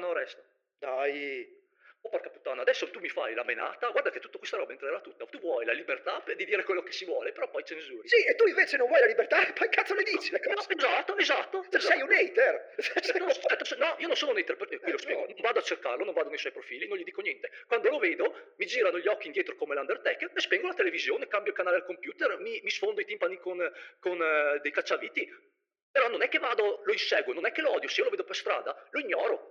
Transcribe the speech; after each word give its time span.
no, 0.00 0.12
resta. 0.12 0.42
Dai. 0.78 1.58
Oh 2.02 2.08
porca 2.08 2.30
puttana, 2.30 2.62
adesso 2.62 2.88
tu 2.88 2.98
mi 2.98 3.10
fai 3.10 3.34
la 3.34 3.44
menata, 3.44 3.90
guarda 3.90 4.08
che 4.08 4.20
tutta 4.20 4.38
questa 4.38 4.56
roba 4.56 4.72
entrerà 4.72 5.00
tutta. 5.02 5.26
Tu 5.26 5.38
vuoi 5.38 5.66
la 5.66 5.72
libertà 5.72 6.22
di 6.34 6.46
dire 6.46 6.64
quello 6.64 6.82
che 6.82 6.92
si 6.92 7.04
vuole, 7.04 7.30
però 7.32 7.50
poi 7.50 7.62
censuri. 7.62 8.08
Sì, 8.08 8.24
e 8.24 8.34
tu 8.36 8.46
invece 8.46 8.78
non 8.78 8.86
vuoi 8.88 9.00
la 9.00 9.06
libertà, 9.06 9.36
poi 9.52 9.68
cazzo 9.68 9.92
le 9.94 10.02
dici 10.02 10.30
le 10.30 10.40
No, 10.42 10.54
cose? 10.54 10.72
esatto, 10.74 11.16
esatto. 11.18 11.66
Cioè, 11.68 11.78
sei 11.78 12.00
un 12.00 12.10
hater. 12.10 12.74
No, 13.18 13.26
aspetta, 13.26 13.76
no, 13.76 13.96
io 13.98 14.06
non 14.06 14.16
sono 14.16 14.32
un 14.32 14.38
hater, 14.38 14.56
perché 14.56 14.78
qui 14.78 14.92
lo 14.92 14.98
spiego. 14.98 15.26
Non 15.26 15.36
vado 15.40 15.58
a 15.58 15.62
cercarlo, 15.62 16.02
non 16.02 16.14
vado 16.14 16.30
nei 16.30 16.38
suoi 16.38 16.52
profili, 16.52 16.88
non 16.88 16.96
gli 16.96 17.04
dico 17.04 17.20
niente. 17.20 17.50
Quando 17.66 17.90
lo 17.90 17.98
vedo, 17.98 18.54
mi 18.56 18.64
girano 18.64 18.98
gli 18.98 19.06
occhi 19.06 19.26
indietro 19.26 19.54
come 19.56 19.74
l'Undertaker 19.74 20.32
e 20.34 20.40
spengo 20.40 20.68
la 20.68 20.74
televisione, 20.74 21.28
cambio 21.28 21.52
canale 21.52 21.76
al 21.76 21.84
computer, 21.84 22.38
mi, 22.38 22.60
mi 22.62 22.70
sfondo 22.70 23.02
i 23.02 23.04
timpani 23.04 23.36
con, 23.38 23.58
con 23.98 24.22
eh, 24.22 24.58
dei 24.62 24.72
cacciaviti. 24.72 25.28
Però 25.92 26.08
non 26.08 26.22
è 26.22 26.28
che 26.28 26.38
vado, 26.38 26.80
lo 26.82 26.92
inseguo, 26.92 27.34
non 27.34 27.44
è 27.44 27.52
che 27.52 27.60
lo 27.60 27.72
odio, 27.72 27.88
se 27.90 27.98
io 27.98 28.04
lo 28.04 28.10
vedo 28.10 28.24
per 28.24 28.36
strada, 28.36 28.74
lo 28.90 29.00
ignoro. 29.00 29.50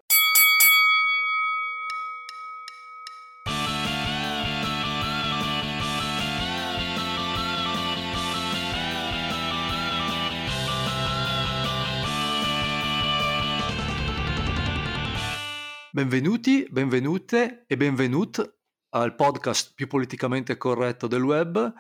Benvenuti, 15.99 16.66
benvenute 16.71 17.66
e 17.67 17.76
benvenut 17.76 18.59
al 18.91 19.16
podcast 19.16 19.73
più 19.76 19.88
politicamente 19.88 20.55
corretto 20.55 21.08
del 21.08 21.22
web. 21.22 21.73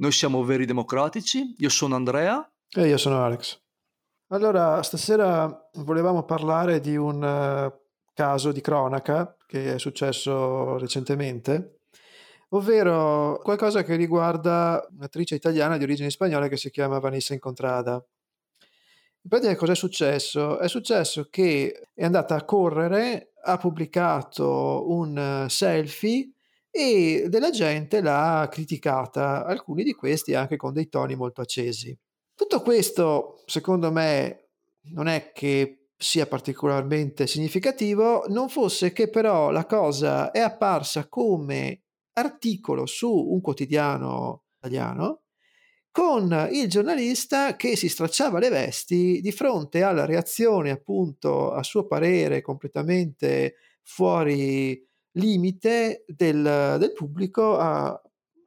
Noi 0.00 0.10
siamo 0.10 0.42
Veri 0.42 0.64
Democratici, 0.64 1.54
io 1.56 1.68
sono 1.68 1.94
Andrea. 1.94 2.44
E 2.68 2.88
io 2.88 2.96
sono 2.96 3.22
Alex. 3.22 3.62
Allora, 4.32 4.82
stasera 4.82 5.70
volevamo 5.74 6.24
parlare 6.24 6.80
di 6.80 6.96
un 6.96 7.22
eh, 7.22 7.80
caso 8.12 8.50
di 8.50 8.60
cronaca 8.60 9.36
che 9.46 9.74
è 9.74 9.78
successo 9.78 10.76
recentemente, 10.76 11.82
ovvero 12.48 13.38
qualcosa 13.40 13.84
che 13.84 13.94
riguarda 13.94 14.84
un'attrice 14.90 15.36
italiana 15.36 15.76
di 15.76 15.84
origini 15.84 16.10
spagnole 16.10 16.48
che 16.48 16.56
si 16.56 16.72
chiama 16.72 16.98
Vanessa 16.98 17.34
Incontrada. 17.34 18.04
In 19.22 19.28
pratica 19.28 19.54
cosa 19.54 19.72
è 19.72 19.76
successo? 19.76 20.58
È 20.58 20.66
successo 20.66 21.28
che 21.28 21.88
è 21.94 22.04
andata 22.04 22.36
a 22.36 22.44
correre, 22.44 23.32
ha 23.42 23.58
pubblicato 23.58 24.90
un 24.90 25.44
eh, 25.44 25.48
selfie 25.50 26.30
e 26.70 27.26
della 27.28 27.50
gente 27.50 28.00
l'ha 28.00 28.48
criticata, 28.50 29.44
alcuni 29.44 29.82
di 29.82 29.92
questi 29.92 30.34
anche 30.34 30.56
con 30.56 30.72
dei 30.72 30.88
toni 30.88 31.16
molto 31.16 31.42
accesi. 31.42 31.96
Tutto 32.34 32.62
questo, 32.62 33.42
secondo 33.44 33.92
me, 33.92 34.48
non 34.92 35.06
è 35.06 35.32
che 35.32 35.88
sia 35.98 36.26
particolarmente 36.26 37.26
significativo, 37.26 38.24
non 38.28 38.48
fosse 38.48 38.90
che 38.92 39.10
però 39.10 39.50
la 39.50 39.66
cosa 39.66 40.30
è 40.30 40.40
apparsa 40.40 41.08
come 41.08 41.82
articolo 42.14 42.86
su 42.86 43.12
un 43.12 43.42
quotidiano 43.42 44.44
italiano 44.56 45.24
con 45.90 46.48
il 46.52 46.68
giornalista 46.68 47.56
che 47.56 47.76
si 47.76 47.88
stracciava 47.88 48.38
le 48.38 48.48
vesti 48.48 49.20
di 49.20 49.32
fronte 49.32 49.82
alla 49.82 50.04
reazione 50.04 50.70
appunto 50.70 51.52
a 51.52 51.62
suo 51.62 51.86
parere 51.86 52.42
completamente 52.42 53.56
fuori 53.82 54.86
limite 55.12 56.04
del, 56.06 56.76
del 56.78 56.92
pubblico 56.92 57.56
a, 57.56 58.00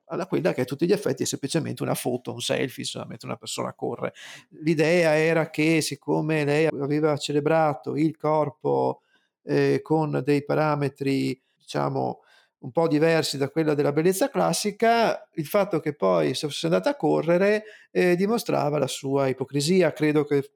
alla 0.05 0.27
quella 0.27 0.53
che 0.53 0.61
a 0.61 0.66
tutti 0.66 0.85
gli 0.85 0.91
effetti 0.91 1.23
è 1.23 1.25
semplicemente 1.25 1.83
una 1.83 1.95
foto, 1.95 2.31
un 2.31 2.39
selfie, 2.39 2.83
insomma, 2.83 3.05
mentre 3.08 3.27
una 3.27 3.38
persona 3.38 3.73
corre. 3.73 4.13
L'idea 4.61 5.17
era 5.17 5.50
che 5.50 5.81
siccome 5.81 6.45
lei 6.45 6.67
aveva 6.67 7.17
celebrato 7.17 7.95
il 7.95 8.16
corpo 8.16 9.02
eh, 9.44 9.81
con 9.81 10.22
dei 10.23 10.45
parametri, 10.45 11.41
diciamo, 11.57 12.22
un 12.64 12.72
po' 12.72 12.88
diversi 12.88 13.38
da 13.38 13.50
quella 13.50 13.73
della 13.73 13.92
bellezza 13.92 14.30
classica, 14.30 15.28
il 15.33 15.45
fatto 15.45 15.80
che 15.80 15.94
poi 15.94 16.33
fosse 16.33 16.66
andata 16.66 16.92
a 16.92 16.95
correre 16.95 17.63
eh, 17.91 18.16
dimostrava 18.16 18.78
la 18.78 18.88
sua 18.88 19.28
ipocrisia. 19.28 19.91
Credo 19.91 20.24
che 20.24 20.51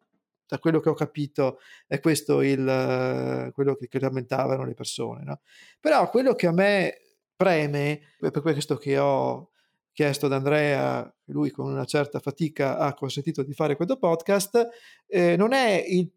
da 0.48 0.58
quello 0.60 0.80
che 0.80 0.90
ho 0.90 0.94
capito 0.94 1.60
è 1.86 2.00
questo 2.00 2.42
il, 2.42 2.66
eh, 2.66 3.52
quello 3.52 3.76
che, 3.76 3.90
che 3.90 4.00
lamentavano 4.00 4.64
le 4.64 4.74
persone. 4.74 5.24
No? 5.26 5.42
Però 5.82 6.10
quello 6.10 6.34
che 6.34 6.48
a 6.48 6.54
me 6.54 7.02
preme, 7.36 8.00
per 8.20 8.42
questo 8.42 8.78
che 8.78 8.98
ho 8.98 9.52
chiesto 9.92 10.28
ad 10.28 10.34
Andrea, 10.34 11.14
lui 11.26 11.52
con 11.52 11.70
una 11.70 11.86
certa 11.86 12.20
fatica 12.20 12.78
ha 12.78 12.94
consentito 12.94 13.44
di 13.44 13.54
fare 13.54 13.76
questo 13.76 13.98
podcast, 13.98 14.66
eh, 15.08 15.36
non 15.36 15.52
è 15.52 15.84
il, 15.86 16.10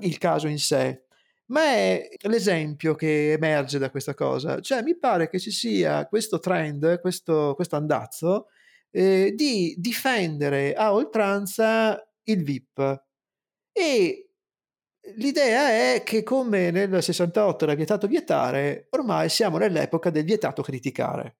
il 0.00 0.18
caso 0.18 0.46
in 0.46 0.58
sé, 0.58 1.06
ma 1.46 1.62
è 1.62 2.08
l'esempio 2.22 2.94
che 2.94 3.32
emerge 3.32 3.78
da 3.78 3.90
questa 3.90 4.14
cosa. 4.14 4.60
Cioè, 4.60 4.82
mi 4.82 4.96
pare 4.98 5.28
che 5.28 5.38
ci 5.38 5.50
sia 5.50 6.06
questo 6.06 6.38
trend, 6.38 7.00
questo, 7.00 7.54
questo 7.54 7.76
andazzo 7.76 8.48
eh, 8.90 9.32
di 9.34 9.74
difendere 9.78 10.74
a 10.74 10.92
oltranza 10.94 12.00
il 12.24 12.42
VIP. 12.44 13.04
E 13.72 14.30
l'idea 15.16 15.94
è 15.94 16.02
che, 16.04 16.22
come 16.22 16.70
nel 16.70 17.02
68 17.02 17.64
era 17.64 17.74
vietato 17.74 18.06
vietare, 18.06 18.86
ormai 18.90 19.28
siamo 19.28 19.58
nell'epoca 19.58 20.10
del 20.10 20.24
vietato 20.24 20.62
criticare. 20.62 21.38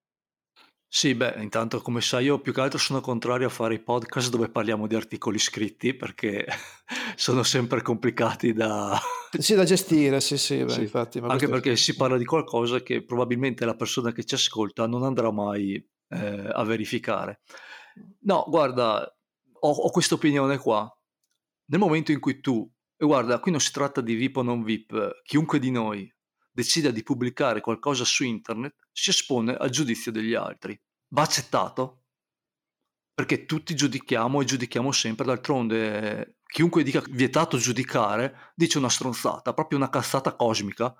Sì, 0.96 1.16
beh, 1.16 1.34
intanto 1.38 1.80
come 1.80 2.00
sai 2.00 2.26
io 2.26 2.38
più 2.38 2.52
che 2.52 2.60
altro 2.60 2.78
sono 2.78 3.00
contrario 3.00 3.48
a 3.48 3.50
fare 3.50 3.74
i 3.74 3.80
podcast 3.80 4.30
dove 4.30 4.48
parliamo 4.48 4.86
di 4.86 4.94
articoli 4.94 5.40
scritti 5.40 5.92
perché 5.92 6.46
sono 7.16 7.42
sempre 7.42 7.82
complicati 7.82 8.52
da... 8.52 8.96
Sì, 9.36 9.56
da 9.56 9.64
gestire, 9.64 10.20
sì, 10.20 10.38
sì, 10.38 10.62
beh, 10.62 10.70
Sì, 10.70 10.80
infatti. 10.82 11.18
Anche 11.18 11.48
perché 11.48 11.74
si 11.74 11.96
parla 11.96 12.16
di 12.16 12.24
qualcosa 12.24 12.80
che 12.80 13.02
probabilmente 13.04 13.64
la 13.64 13.74
persona 13.74 14.12
che 14.12 14.22
ci 14.22 14.36
ascolta 14.36 14.86
non 14.86 15.02
andrà 15.02 15.32
mai 15.32 15.84
eh, 16.10 16.48
a 16.52 16.62
verificare. 16.62 17.40
No, 18.20 18.44
guarda, 18.46 19.04
ho, 19.50 19.70
ho 19.70 19.90
questa 19.90 20.14
opinione 20.14 20.58
qua. 20.58 20.88
Nel 21.70 21.80
momento 21.80 22.12
in 22.12 22.20
cui 22.20 22.38
tu, 22.38 22.70
e 22.96 23.04
guarda, 23.04 23.40
qui 23.40 23.50
non 23.50 23.60
si 23.60 23.72
tratta 23.72 24.00
di 24.00 24.14
VIP 24.14 24.36
o 24.36 24.42
non 24.42 24.62
VIP, 24.62 25.22
chiunque 25.24 25.58
di 25.58 25.72
noi 25.72 26.08
decida 26.54 26.92
di 26.92 27.02
pubblicare 27.02 27.60
qualcosa 27.60 28.04
su 28.04 28.22
internet 28.22 28.76
si 28.92 29.10
espone 29.10 29.54
al 29.54 29.70
giudizio 29.70 30.12
degli 30.12 30.34
altri. 30.34 30.80
Va 31.08 31.22
accettato? 31.22 32.02
Perché 33.14 33.44
tutti 33.46 33.74
giudichiamo 33.74 34.40
e 34.40 34.44
giudichiamo 34.44 34.90
sempre, 34.90 35.24
d'altronde 35.24 36.38
chiunque 36.54 36.82
dica 36.84 37.02
vietato 37.10 37.56
giudicare 37.56 38.52
dice 38.54 38.78
una 38.78 38.88
stronzata, 38.88 39.54
proprio 39.54 39.78
una 39.78 39.90
cazzata 39.90 40.34
cosmica, 40.34 40.94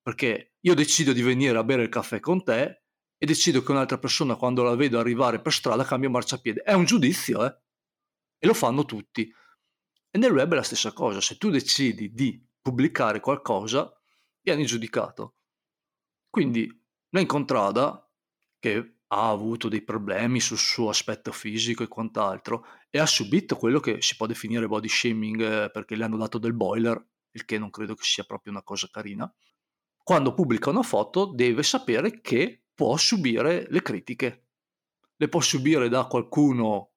perché 0.00 0.54
io 0.60 0.74
decido 0.74 1.12
di 1.12 1.22
venire 1.22 1.58
a 1.58 1.64
bere 1.64 1.82
il 1.82 1.88
caffè 1.88 2.20
con 2.20 2.42
te 2.42 2.82
e 3.16 3.26
decido 3.26 3.62
che 3.62 3.70
un'altra 3.70 3.98
persona 3.98 4.36
quando 4.36 4.62
la 4.62 4.74
vedo 4.74 4.98
arrivare 4.98 5.40
per 5.40 5.52
strada 5.52 5.84
cambia 5.84 6.08
marciapiede. 6.08 6.62
È 6.62 6.72
un 6.72 6.84
giudizio, 6.84 7.44
eh? 7.44 7.58
E 8.38 8.46
lo 8.46 8.54
fanno 8.54 8.84
tutti. 8.84 9.30
E 10.10 10.18
nel 10.18 10.32
web 10.32 10.52
è 10.52 10.54
la 10.54 10.62
stessa 10.62 10.92
cosa, 10.92 11.20
se 11.20 11.36
tu 11.36 11.50
decidi 11.50 12.12
di 12.12 12.42
pubblicare 12.60 13.20
qualcosa, 13.20 13.92
vieni 14.40 14.64
giudicato. 14.64 15.36
Quindi 16.30 16.66
la 17.10 17.20
incontrada, 17.20 18.08
che 18.58 18.99
ha 19.12 19.28
avuto 19.28 19.68
dei 19.68 19.82
problemi 19.82 20.38
sul 20.40 20.58
suo 20.58 20.88
aspetto 20.88 21.32
fisico 21.32 21.82
e 21.82 21.88
quant'altro, 21.88 22.64
e 22.88 22.98
ha 22.98 23.06
subito 23.06 23.56
quello 23.56 23.80
che 23.80 24.00
si 24.00 24.16
può 24.16 24.26
definire 24.26 24.68
body 24.68 24.88
shaming 24.88 25.40
eh, 25.40 25.70
perché 25.70 25.96
le 25.96 26.04
hanno 26.04 26.16
dato 26.16 26.38
del 26.38 26.54
boiler, 26.54 27.04
il 27.32 27.44
che 27.44 27.58
non 27.58 27.70
credo 27.70 27.94
che 27.94 28.04
sia 28.04 28.24
proprio 28.24 28.52
una 28.52 28.62
cosa 28.62 28.88
carina, 28.90 29.32
quando 30.02 30.34
pubblica 30.34 30.70
una 30.70 30.82
foto 30.82 31.26
deve 31.26 31.62
sapere 31.62 32.20
che 32.20 32.64
può 32.74 32.96
subire 32.96 33.66
le 33.68 33.82
critiche. 33.82 34.46
Le 35.16 35.28
può 35.28 35.40
subire 35.40 35.88
da 35.88 36.06
qualcuno 36.06 36.92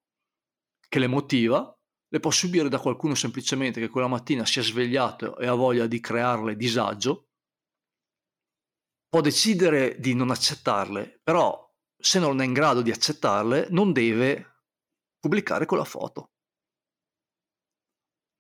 che 0.88 1.00
le 1.00 1.08
motiva, 1.08 1.78
le 2.08 2.20
può 2.20 2.32
subire 2.32 2.70
da 2.70 2.80
qualcuno 2.80 3.16
semplicemente 3.16 3.80
che 3.80 3.90
quella 3.90 4.08
mattina 4.08 4.46
si 4.46 4.60
è 4.60 4.64
svegliato 4.64 5.38
e 5.38 5.48
ha 5.48 5.54
voglia 5.54 5.88
di 5.88 6.00
crearle 6.00 6.56
disagio, 6.56 7.30
può 9.10 9.20
decidere 9.20 10.00
di 10.00 10.14
non 10.14 10.32
accettarle, 10.32 11.20
però 11.24 11.64
se 12.06 12.20
non 12.20 12.42
è 12.42 12.44
in 12.44 12.52
grado 12.52 12.82
di 12.82 12.92
accettarle 12.92 13.68
non 13.70 13.94
deve 13.94 14.64
pubblicare 15.20 15.66
quella 15.66 15.86
foto. 15.86 16.32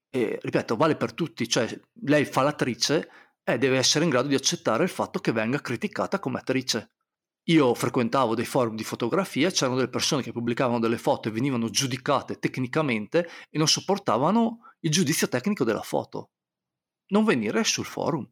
E 0.09 0.37
ripeto, 0.41 0.75
vale 0.75 0.97
per 0.97 1.13
tutti, 1.13 1.47
cioè 1.47 1.65
lei 2.01 2.25
fa 2.25 2.41
l'attrice 2.41 3.09
e 3.41 3.57
deve 3.57 3.77
essere 3.77 4.03
in 4.03 4.09
grado 4.09 4.27
di 4.27 4.35
accettare 4.35 4.83
il 4.83 4.89
fatto 4.89 5.19
che 5.19 5.31
venga 5.31 5.61
criticata 5.61 6.19
come 6.19 6.39
attrice. 6.39 6.91
Io 7.47 7.73
frequentavo 7.73 8.35
dei 8.35 8.43
forum 8.43 8.75
di 8.75 8.83
fotografia, 8.83 9.49
c'erano 9.49 9.77
delle 9.77 9.89
persone 9.89 10.21
che 10.21 10.33
pubblicavano 10.33 10.79
delle 10.79 10.97
foto 10.97 11.29
e 11.29 11.31
venivano 11.31 11.69
giudicate 11.69 12.39
tecnicamente 12.39 13.29
e 13.49 13.57
non 13.57 13.67
sopportavano 13.67 14.73
il 14.81 14.91
giudizio 14.91 15.29
tecnico 15.29 15.63
della 15.63 15.81
foto. 15.81 16.31
Non 17.07 17.23
venire 17.23 17.63
sul 17.63 17.85
forum. 17.85 18.29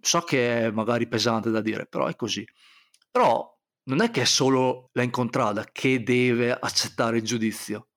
So 0.00 0.20
che 0.22 0.66
è 0.66 0.70
magari 0.72 1.06
pesante 1.06 1.50
da 1.50 1.60
dire, 1.60 1.86
però 1.86 2.06
è 2.06 2.16
così. 2.16 2.44
Però 3.08 3.56
non 3.88 4.00
è 4.02 4.10
che 4.10 4.22
è 4.22 4.24
solo 4.24 4.90
la 4.92 5.02
incontrada 5.02 5.64
che 5.72 6.02
deve 6.02 6.52
accettare 6.52 7.18
il 7.18 7.24
giudizio 7.24 7.88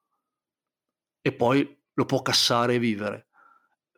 e 1.22 1.34
poi 1.34 1.78
lo 1.94 2.06
può 2.06 2.22
cassare 2.22 2.76
e 2.76 2.80
vivere. 2.80 3.28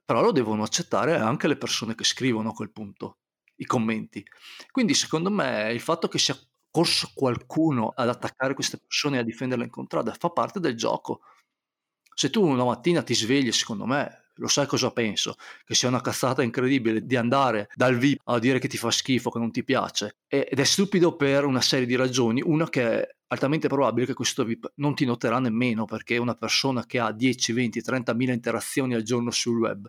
però 0.05 0.21
lo 0.21 0.31
devono 0.31 0.63
accettare 0.63 1.15
anche 1.17 1.47
le 1.47 1.57
persone 1.57 1.95
che 1.95 2.03
scrivono 2.03 2.49
a 2.49 2.53
quel 2.53 2.71
punto 2.71 3.19
i 3.57 3.65
commenti. 3.65 4.25
Quindi 4.71 4.93
secondo 4.95 5.31
me 5.31 5.71
il 5.73 5.81
fatto 5.81 6.07
che 6.09 6.19
sia 6.19 6.37
corso 6.71 7.11
qualcuno 7.15 7.89
ad 7.95 8.09
attaccare 8.09 8.53
queste 8.55 8.77
persone 8.79 9.17
e 9.17 9.19
a 9.21 9.23
difenderle 9.23 9.65
in 9.65 9.71
contrada 9.71 10.13
fa 10.13 10.29
parte 10.29 10.59
del 10.59 10.75
gioco. 10.75 11.21
Se 12.13 12.29
tu 12.29 12.45
una 12.45 12.65
mattina 12.65 13.03
ti 13.03 13.15
svegli, 13.15 13.51
secondo 13.51 13.85
me, 13.85 14.22
lo 14.35 14.47
sai 14.47 14.65
cosa 14.65 14.91
penso, 14.91 15.35
che 15.63 15.75
sia 15.75 15.89
una 15.89 16.01
cazzata 16.01 16.41
incredibile 16.41 17.05
di 17.05 17.15
andare 17.15 17.69
dal 17.75 17.97
VIP 17.97 18.21
a 18.25 18.39
dire 18.39 18.59
che 18.59 18.67
ti 18.67 18.77
fa 18.77 18.91
schifo, 18.91 19.29
che 19.29 19.39
non 19.39 19.51
ti 19.51 19.63
piace, 19.63 20.17
ed 20.27 20.59
è 20.59 20.63
stupido 20.63 21.15
per 21.15 21.45
una 21.45 21.61
serie 21.61 21.85
di 21.85 21.95
ragioni, 21.95 22.41
una 22.43 22.69
che 22.69 23.01
è 23.01 23.07
altamente 23.27 23.67
probabile 23.67 24.05
che 24.05 24.13
questo 24.13 24.43
VIP 24.43 24.73
non 24.75 24.95
ti 24.95 25.05
noterà 25.05 25.39
nemmeno, 25.39 25.85
perché 25.85 26.17
una 26.17 26.35
persona 26.35 26.85
che 26.85 26.99
ha 26.99 27.11
10, 27.11 27.53
20, 27.53 27.81
30 27.81 28.13
mila 28.13 28.33
interazioni 28.33 28.93
al 28.93 29.03
giorno 29.03 29.31
sul 29.31 29.59
web 29.59 29.87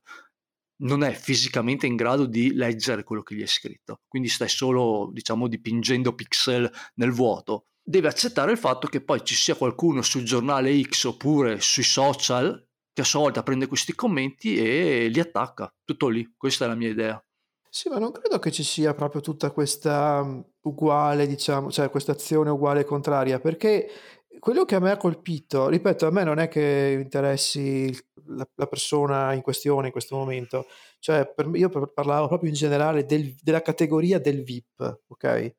non 0.76 1.02
è 1.04 1.12
fisicamente 1.12 1.86
in 1.86 1.94
grado 1.96 2.26
di 2.26 2.52
leggere 2.52 3.04
quello 3.04 3.22
che 3.22 3.34
gli 3.34 3.42
è 3.42 3.46
scritto, 3.46 4.00
quindi 4.08 4.28
stai 4.28 4.48
solo, 4.48 5.10
diciamo, 5.12 5.46
dipingendo 5.46 6.14
pixel 6.14 6.70
nel 6.94 7.12
vuoto. 7.12 7.66
Deve 7.82 8.08
accettare 8.08 8.52
il 8.52 8.58
fatto 8.58 8.88
che 8.88 9.02
poi 9.02 9.22
ci 9.24 9.34
sia 9.34 9.54
qualcuno 9.54 10.02
sul 10.02 10.24
giornale 10.24 10.80
X 10.82 11.04
oppure 11.04 11.60
sui 11.60 11.82
social 11.82 12.66
che 12.94 13.02
a 13.02 13.04
sua 13.04 13.20
volta 13.20 13.42
prende 13.42 13.66
questi 13.66 13.94
commenti 13.94 14.56
e 14.56 15.08
li 15.08 15.20
attacca. 15.20 15.70
Tutto 15.84 16.08
lì, 16.08 16.32
questa 16.36 16.64
è 16.64 16.68
la 16.68 16.76
mia 16.76 16.88
idea. 16.88 17.22
Sì, 17.68 17.88
ma 17.88 17.98
non 17.98 18.12
credo 18.12 18.38
che 18.38 18.52
ci 18.52 18.62
sia 18.62 18.94
proprio 18.94 19.20
tutta 19.20 19.50
questa 19.50 20.20
um, 20.20 20.44
uguale, 20.62 21.26
diciamo, 21.26 21.72
cioè 21.72 21.90
questa 21.90 22.12
azione 22.12 22.50
uguale 22.50 22.80
e 22.80 22.84
contraria, 22.84 23.40
perché 23.40 23.90
quello 24.38 24.64
che 24.64 24.76
a 24.76 24.78
me 24.78 24.92
ha 24.92 24.96
colpito, 24.96 25.68
ripeto, 25.68 26.06
a 26.06 26.12
me 26.12 26.22
non 26.22 26.38
è 26.38 26.46
che 26.46 27.00
interessi 27.02 27.92
la, 28.26 28.48
la 28.54 28.66
persona 28.66 29.32
in 29.32 29.42
questione 29.42 29.86
in 29.86 29.92
questo 29.92 30.14
momento, 30.16 30.66
cioè 31.00 31.26
per, 31.26 31.50
io 31.54 31.68
parlavo 31.68 32.28
proprio 32.28 32.48
in 32.48 32.54
generale 32.54 33.06
del, 33.06 33.34
della 33.42 33.60
categoria 33.60 34.20
del 34.20 34.44
VIP, 34.44 35.00
ok? 35.08 35.54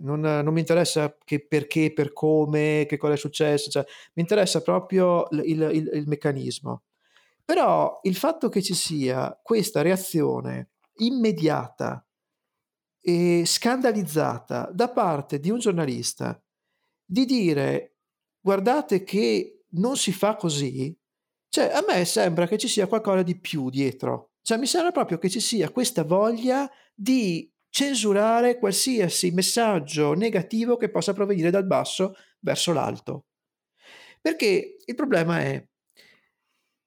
Non, 0.00 0.20
non, 0.20 0.52
mi 0.52 0.60
interessa 0.60 1.16
che 1.24 1.44
perché, 1.44 1.92
per 1.92 2.12
come, 2.12 2.86
che 2.88 2.96
cosa 2.96 3.14
è 3.14 3.16
successo, 3.16 3.70
cioè, 3.70 3.84
mi 4.14 4.22
interessa 4.22 4.62
proprio 4.62 5.26
il, 5.30 5.68
il, 5.72 5.90
il 5.94 6.04
meccanismo. 6.06 6.82
Però 7.44 8.00
il 8.02 8.14
fatto 8.14 8.48
che 8.48 8.62
ci 8.62 8.74
sia 8.74 9.38
questa 9.42 9.82
reazione 9.82 10.70
immediata 10.98 12.04
e 13.00 13.42
scandalizzata 13.46 14.70
da 14.72 14.90
parte 14.90 15.40
di 15.40 15.50
un 15.50 15.58
giornalista 15.58 16.40
di 17.04 17.24
dire 17.24 17.96
guardate 18.40 19.02
che 19.02 19.64
non 19.70 19.96
si 19.96 20.12
fa 20.12 20.36
così, 20.36 20.96
cioè 21.48 21.70
a 21.72 21.82
me 21.86 22.04
sembra 22.04 22.46
che 22.46 22.58
ci 22.58 22.68
sia 22.68 22.86
qualcosa 22.86 23.22
di 23.22 23.38
più 23.38 23.70
dietro. 23.70 24.32
Cioè 24.42 24.58
mi 24.58 24.66
sembra 24.66 24.92
proprio 24.92 25.18
che 25.18 25.28
ci 25.28 25.40
sia 25.40 25.70
questa 25.70 26.04
voglia 26.04 26.70
di 26.94 27.50
censurare 27.70 28.58
qualsiasi 28.58 29.30
messaggio 29.30 30.14
negativo 30.14 30.76
che 30.76 30.90
possa 30.90 31.12
provenire 31.12 31.50
dal 31.50 31.66
basso 31.66 32.14
verso 32.40 32.72
l'alto. 32.72 33.26
Perché 34.20 34.76
il 34.84 34.94
problema 34.94 35.40
è, 35.40 35.64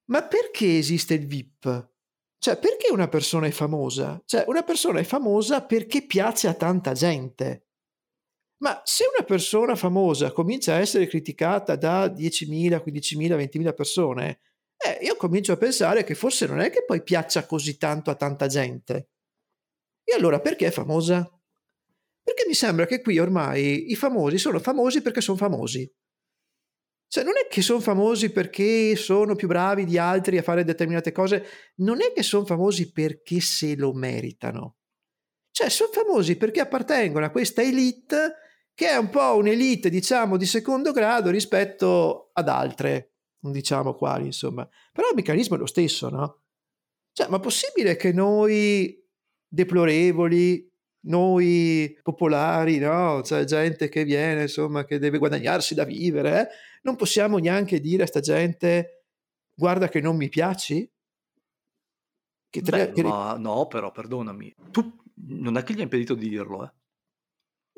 ma 0.05 0.23
perché 0.23 0.77
esiste 0.77 1.13
il 1.13 1.25
VIP? 1.25 1.89
Cioè, 2.37 2.57
perché 2.57 2.91
una 2.91 3.07
persona 3.07 3.45
è 3.47 3.51
famosa? 3.51 4.21
Cioè, 4.25 4.45
una 4.47 4.63
persona 4.63 4.99
è 4.99 5.03
famosa 5.03 5.63
perché 5.63 6.05
piace 6.05 6.47
a 6.47 6.55
tanta 6.55 6.93
gente. 6.93 7.67
Ma 8.63 8.81
se 8.83 9.05
una 9.15 9.23
persona 9.23 9.75
famosa 9.75 10.31
comincia 10.31 10.73
a 10.73 10.79
essere 10.79 11.07
criticata 11.07 11.75
da 11.75 12.07
10.000, 12.07 12.81
15.000, 12.83 13.37
20.000 13.37 13.73
persone, 13.73 14.39
eh, 14.77 15.03
io 15.05 15.15
comincio 15.15 15.51
a 15.51 15.57
pensare 15.57 16.03
che 16.03 16.15
forse 16.15 16.47
non 16.47 16.59
è 16.59 16.71
che 16.71 16.83
poi 16.83 17.03
piaccia 17.03 17.45
così 17.45 17.77
tanto 17.77 18.09
a 18.09 18.15
tanta 18.15 18.47
gente. 18.47 19.10
E 20.03 20.13
allora 20.13 20.39
perché 20.39 20.67
è 20.67 20.71
famosa? 20.71 21.29
Perché 22.23 22.45
mi 22.47 22.53
sembra 22.53 22.85
che 22.85 23.01
qui 23.01 23.19
ormai 23.19 23.91
i 23.91 23.95
famosi 23.95 24.37
sono 24.37 24.59
famosi 24.59 25.01
perché 25.01 25.21
sono 25.21 25.37
famosi. 25.37 25.91
Cioè 27.07 27.23
non 27.25 27.33
è 27.35 27.47
che 27.49 27.61
sono 27.61 27.81
famosi 27.81 28.31
perché 28.31 28.95
sono 28.95 29.35
più 29.35 29.47
bravi 29.47 29.83
di 29.83 29.97
altri 29.97 30.37
a 30.37 30.43
fare 30.43 30.63
determinate 30.63 31.11
cose, 31.11 31.45
non 31.77 32.01
è 32.01 32.13
che 32.13 32.23
sono 32.23 32.45
famosi 32.45 32.91
perché 32.91 33.41
se 33.41 33.75
lo 33.75 33.91
meritano. 33.91 34.77
Cioè 35.51 35.69
sono 35.69 35.91
famosi 35.91 36.37
perché 36.37 36.61
appartengono 36.61 37.25
a 37.25 37.29
questa 37.29 37.61
elite 37.61 38.35
che 38.73 38.89
è 38.89 38.95
un 38.95 39.09
po' 39.09 39.35
un'elite, 39.35 39.89
diciamo, 39.89 40.37
di 40.37 40.45
secondo 40.45 40.93
grado 40.93 41.29
rispetto 41.29 42.29
ad 42.33 42.47
altre, 42.47 43.15
non 43.39 43.51
diciamo 43.51 43.93
quali, 43.93 44.27
insomma. 44.27 44.67
Però 44.93 45.09
il 45.09 45.15
meccanismo 45.15 45.57
è 45.57 45.59
lo 45.59 45.65
stesso, 45.65 46.09
no? 46.09 46.43
Cioè, 47.11 47.27
ma 47.27 47.39
possibile 47.39 47.97
che 47.97 48.13
noi 48.13 49.00
deplorevoli, 49.51 50.65
noi 51.07 51.97
popolari, 52.01 52.77
no? 52.77 53.21
Cioè 53.21 53.43
gente 53.43 53.89
che 53.89 54.03
viene, 54.03 54.43
insomma, 54.43 54.85
che 54.85 54.97
deve 54.97 55.17
guadagnarsi 55.17 55.73
da 55.73 55.83
vivere, 55.83 56.41
eh? 56.41 56.47
non 56.83 56.95
possiamo 56.95 57.37
neanche 57.37 57.79
dire 57.79 58.03
a 58.03 58.07
sta 58.07 58.19
gente 58.19 59.05
guarda 59.53 59.89
che 59.89 59.99
non 59.99 60.15
mi 60.15 60.29
piaci? 60.29 60.89
Che 62.49 62.61
tre... 62.61 62.87
Beh, 62.87 62.93
che... 62.93 63.01
No, 63.01 63.67
però, 63.67 63.91
perdonami, 63.91 64.55
tu 64.71 64.99
non 65.27 65.57
è 65.57 65.63
che 65.63 65.73
gli 65.73 65.79
ha 65.79 65.83
impedito 65.83 66.15
di 66.15 66.29
dirlo, 66.29 66.65
eh? 66.65 66.71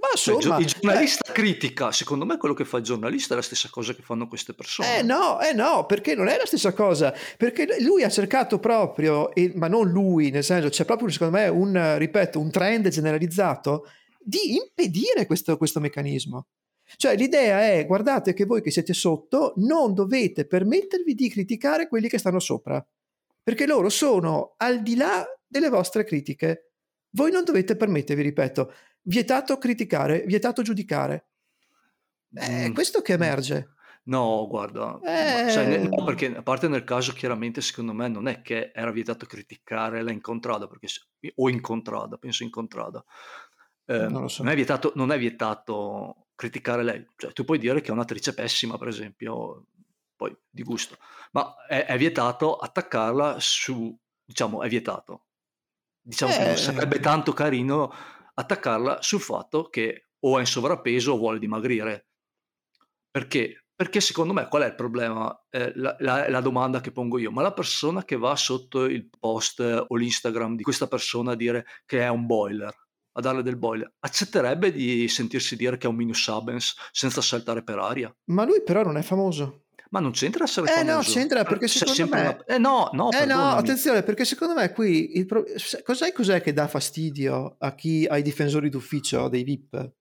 Ma 0.04 0.10
insomma, 0.12 0.58
il 0.58 0.66
giornalista 0.66 1.30
eh, 1.30 1.32
critica, 1.32 1.94
secondo 1.94 2.26
me 2.26 2.36
quello 2.36 2.54
che 2.54 2.66
fa 2.66 2.76
il 2.76 2.84
giornalista 2.84 3.34
è 3.34 3.38
la 3.38 3.42
stessa 3.42 3.70
cosa 3.72 3.96
che 3.96 4.02
fanno 4.02 4.28
queste 4.28 4.54
persone. 4.54 4.98
Eh 4.98 5.02
no, 5.02 5.40
eh 5.40 5.54
no, 5.54 5.86
perché 5.86 6.14
non 6.14 6.28
è 6.28 6.36
la 6.36 6.46
stessa 6.46 6.74
cosa, 6.74 7.14
perché 7.38 7.78
lui 7.80 8.04
ha 8.04 8.10
cercato 8.10 8.60
proprio, 8.60 9.34
e, 9.34 9.54
ma 9.56 9.70
non 9.70 9.90
lui, 9.90 10.30
nel 10.30 10.44
senso 10.44 10.68
c'è 10.68 10.84
proprio 10.84 11.08
secondo 11.08 11.38
me 11.38 11.48
un, 11.48 11.98
ripeto, 11.98 12.38
un 12.38 12.52
trend 12.52 12.90
generalizzato 12.90 13.88
di 14.20 14.56
impedire 14.56 15.26
questo, 15.26 15.56
questo 15.56 15.80
meccanismo. 15.80 16.48
Cioè 16.98 17.16
l'idea 17.16 17.62
è, 17.72 17.86
guardate 17.86 18.34
che 18.34 18.44
voi 18.44 18.62
che 18.62 18.72
siete 18.72 18.92
sotto 18.92 19.54
non 19.56 19.94
dovete 19.94 20.46
permettervi 20.46 21.14
di 21.14 21.30
criticare 21.30 21.88
quelli 21.88 22.10
che 22.10 22.18
stanno 22.18 22.40
sopra, 22.40 22.86
perché 23.42 23.66
loro 23.66 23.88
sono 23.88 24.56
al 24.58 24.82
di 24.82 24.98
là 24.98 25.26
delle 25.48 25.70
vostre 25.70 26.04
critiche. 26.04 26.72
Voi 27.12 27.32
non 27.32 27.46
dovete 27.46 27.78
permettervi, 27.78 28.22
ripeto, 28.22 28.74
vietato 29.04 29.58
criticare, 29.58 30.24
vietato 30.26 30.62
giudicare. 30.62 31.28
È 32.34 32.70
mm. 32.70 32.74
questo 32.74 33.02
che 33.02 33.14
emerge. 33.14 33.74
No, 34.06 34.48
guarda, 34.50 35.00
eh... 35.02 35.50
cioè, 35.50 35.78
no, 35.78 36.04
perché 36.04 36.36
a 36.36 36.42
parte 36.42 36.68
nel 36.68 36.84
caso 36.84 37.14
chiaramente 37.14 37.62
secondo 37.62 37.94
me 37.94 38.10
non 38.10 38.28
è 38.28 38.42
che 38.42 38.72
era 38.74 38.92
vietato 38.92 39.26
criticare 39.26 40.02
la 40.02 40.12
incontrada, 40.12 40.68
perché, 40.68 40.88
o 41.36 41.50
incontrada, 41.50 42.18
penso 42.18 42.44
incontrada. 42.44 43.04
Eh, 43.86 44.08
non, 44.10 44.30
so. 44.30 44.44
non, 44.44 44.52
è 44.52 44.56
vietato, 44.56 44.92
non 44.96 45.12
è 45.12 45.18
vietato 45.18 46.28
criticare 46.36 46.84
lei, 46.84 47.08
cioè, 47.16 47.32
tu 47.32 47.46
puoi 47.46 47.60
dire 47.60 47.80
che 47.80 47.90
è 47.90 47.92
un'attrice 47.92 48.34
pessima 48.34 48.78
per 48.78 48.90
esempio, 48.90 49.68
poi 50.18 50.36
di 50.50 50.64
gusto, 50.64 50.98
ma 51.32 51.56
è, 51.66 51.86
è 51.86 51.98
vietato 51.98 52.58
attaccarla 52.58 53.38
su, 53.40 53.98
diciamo, 54.26 54.64
è 54.64 54.68
vietato. 54.68 55.28
Diciamo 56.02 56.34
eh... 56.34 56.38
che 56.38 56.46
non 56.46 56.58
sarebbe 56.58 57.00
tanto 57.00 57.32
carino 57.32 57.94
attaccarla 58.34 59.02
sul 59.02 59.22
fatto 59.22 59.70
che 59.70 60.08
o 60.26 60.38
è 60.38 60.40
in 60.42 60.46
sovrappeso 60.46 61.14
o 61.14 61.18
vuole 61.18 61.40
dimagrire. 61.40 62.08
Perché? 63.10 63.66
Perché 63.76 64.02
secondo 64.02 64.34
me 64.34 64.48
qual 64.48 64.64
è 64.64 64.68
il 64.68 64.76
problema? 64.76 65.36
Eh, 65.50 65.72
la, 65.76 65.96
la, 66.00 66.30
la, 66.30 66.42
domanda 66.42 66.80
che 66.80 66.92
pongo 66.92 67.18
io, 67.18 67.32
ma 67.32 67.42
la 67.42 67.54
persona 67.54 68.06
che 68.06 68.16
va 68.16 68.36
sotto 68.36 68.86
il 68.86 69.10
post 69.10 69.60
o 69.60 69.96
l'Instagram 69.96 70.56
di 70.56 70.64
questa 70.64 70.88
persona 70.88 71.32
a 71.32 71.36
dire 71.36 71.66
che 71.86 72.00
è 72.00 72.08
un 72.08 72.26
boiler, 72.26 72.74
a 73.14 73.22
darle 73.22 73.44
del 73.44 73.58
boiler, 73.58 73.92
accetterebbe 74.00 74.72
di 74.72 75.08
sentirsi 75.08 75.56
dire 75.56 75.78
che 75.78 75.88
è 75.88 75.90
un 75.90 75.96
minus 75.96 76.28
abens 76.28 76.76
senza 76.92 77.22
saltare 77.22 77.64
per 77.64 77.80
aria? 77.80 78.16
Ma 78.26 78.46
lui 78.46 78.64
però 78.64 78.84
non 78.84 78.98
è 78.98 79.02
famoso. 79.02 79.63
Ma 79.90 80.00
non 80.00 80.12
c'entra 80.12 80.46
essere 80.46 80.80
eh 80.80 80.84
no, 80.84 81.00
c'entra 81.02 81.44
perché 81.44 81.68
secondo 81.68 82.08
me... 82.16 82.22
Una... 82.22 82.46
Eh 82.46 82.58
no, 82.58 82.90
no, 82.94 83.12
eh 83.12 83.26
no, 83.26 83.52
attenzione, 83.52 84.02
perché 84.02 84.26
secondo 84.26 84.56
me 84.56 84.72
qui... 84.72 85.18
Il 85.18 85.26
pro... 85.26 85.44
cos'è, 85.84 86.12
cos'è 86.12 86.42
che 86.42 86.52
dà 86.52 86.68
fastidio 86.68 87.56
a 87.60 87.76
chi, 87.76 88.06
ai 88.10 88.24
difensori 88.24 88.70
d'ufficio 88.70 89.28
dei 89.28 89.44
VIP? 89.44 89.92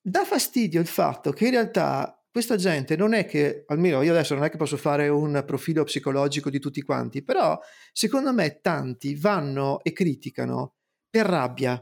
Dà 0.00 0.24
fastidio 0.24 0.80
il 0.80 0.86
fatto 0.86 1.32
che 1.32 1.46
in 1.46 1.50
realtà 1.52 2.24
questa 2.34 2.56
gente 2.56 2.96
non 2.96 3.14
è 3.14 3.26
che, 3.26 3.64
almeno 3.68 4.02
io 4.02 4.10
adesso 4.10 4.34
non 4.34 4.42
è 4.42 4.50
che 4.50 4.56
posso 4.56 4.76
fare 4.76 5.08
un 5.08 5.42
profilo 5.46 5.84
psicologico 5.84 6.50
di 6.50 6.58
tutti 6.58 6.82
quanti, 6.82 7.22
però 7.22 7.56
secondo 7.92 8.32
me 8.32 8.60
tanti 8.60 9.14
vanno 9.14 9.80
e 9.84 9.92
criticano 9.92 10.74
per 11.08 11.26
rabbia, 11.26 11.80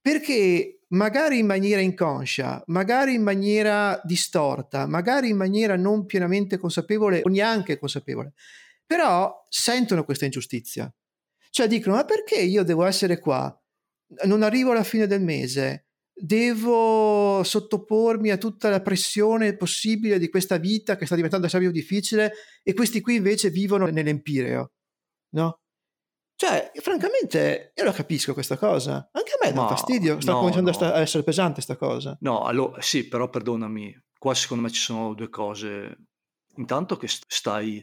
perché 0.00 0.77
magari 0.88 1.38
in 1.38 1.46
maniera 1.46 1.80
inconscia, 1.80 2.62
magari 2.66 3.14
in 3.14 3.22
maniera 3.22 4.00
distorta, 4.04 4.86
magari 4.86 5.30
in 5.30 5.36
maniera 5.36 5.76
non 5.76 6.06
pienamente 6.06 6.56
consapevole 6.58 7.20
o 7.24 7.28
neanche 7.28 7.78
consapevole, 7.78 8.32
però 8.86 9.46
sentono 9.48 10.04
questa 10.04 10.24
ingiustizia. 10.24 10.92
Cioè 11.50 11.66
dicono, 11.66 11.96
ma 11.96 12.04
perché 12.04 12.40
io 12.40 12.62
devo 12.62 12.84
essere 12.84 13.18
qua? 13.18 13.54
Non 14.24 14.42
arrivo 14.42 14.70
alla 14.70 14.84
fine 14.84 15.06
del 15.06 15.22
mese, 15.22 15.88
devo 16.14 17.42
sottopormi 17.44 18.30
a 18.30 18.38
tutta 18.38 18.70
la 18.70 18.80
pressione 18.80 19.56
possibile 19.56 20.18
di 20.18 20.28
questa 20.28 20.56
vita 20.56 20.96
che 20.96 21.06
sta 21.06 21.14
diventando 21.14 21.48
sempre 21.48 21.70
più 21.70 21.80
difficile 21.80 22.32
e 22.62 22.74
questi 22.74 23.00
qui 23.00 23.16
invece 23.16 23.50
vivono 23.50 23.86
nell'empireo. 23.86 24.72
no? 25.34 25.60
Cioè, 26.38 26.70
francamente, 26.76 27.72
io 27.74 27.82
la 27.82 27.90
capisco 27.90 28.32
questa 28.32 28.56
cosa. 28.56 29.08
Anche 29.10 29.32
a 29.32 29.44
me 29.44 29.52
dà 29.52 29.62
Ma 29.62 29.68
fastidio. 29.70 30.20
Sta 30.20 30.30
no, 30.30 30.38
cominciando 30.38 30.70
a 30.70 30.76
no. 30.78 30.92
a 30.92 31.00
essere 31.00 31.24
pesante 31.24 31.60
sta 31.60 31.74
cosa. 31.74 32.16
No, 32.20 32.44
allora, 32.44 32.80
sì, 32.80 33.08
però 33.08 33.28
perdonami, 33.28 34.04
qua 34.16 34.34
secondo 34.34 34.62
me 34.62 34.70
ci 34.70 34.80
sono 34.80 35.14
due 35.14 35.30
cose. 35.30 35.96
Intanto 36.54 36.96
che 36.96 37.08
st- 37.08 37.24
stai 37.26 37.82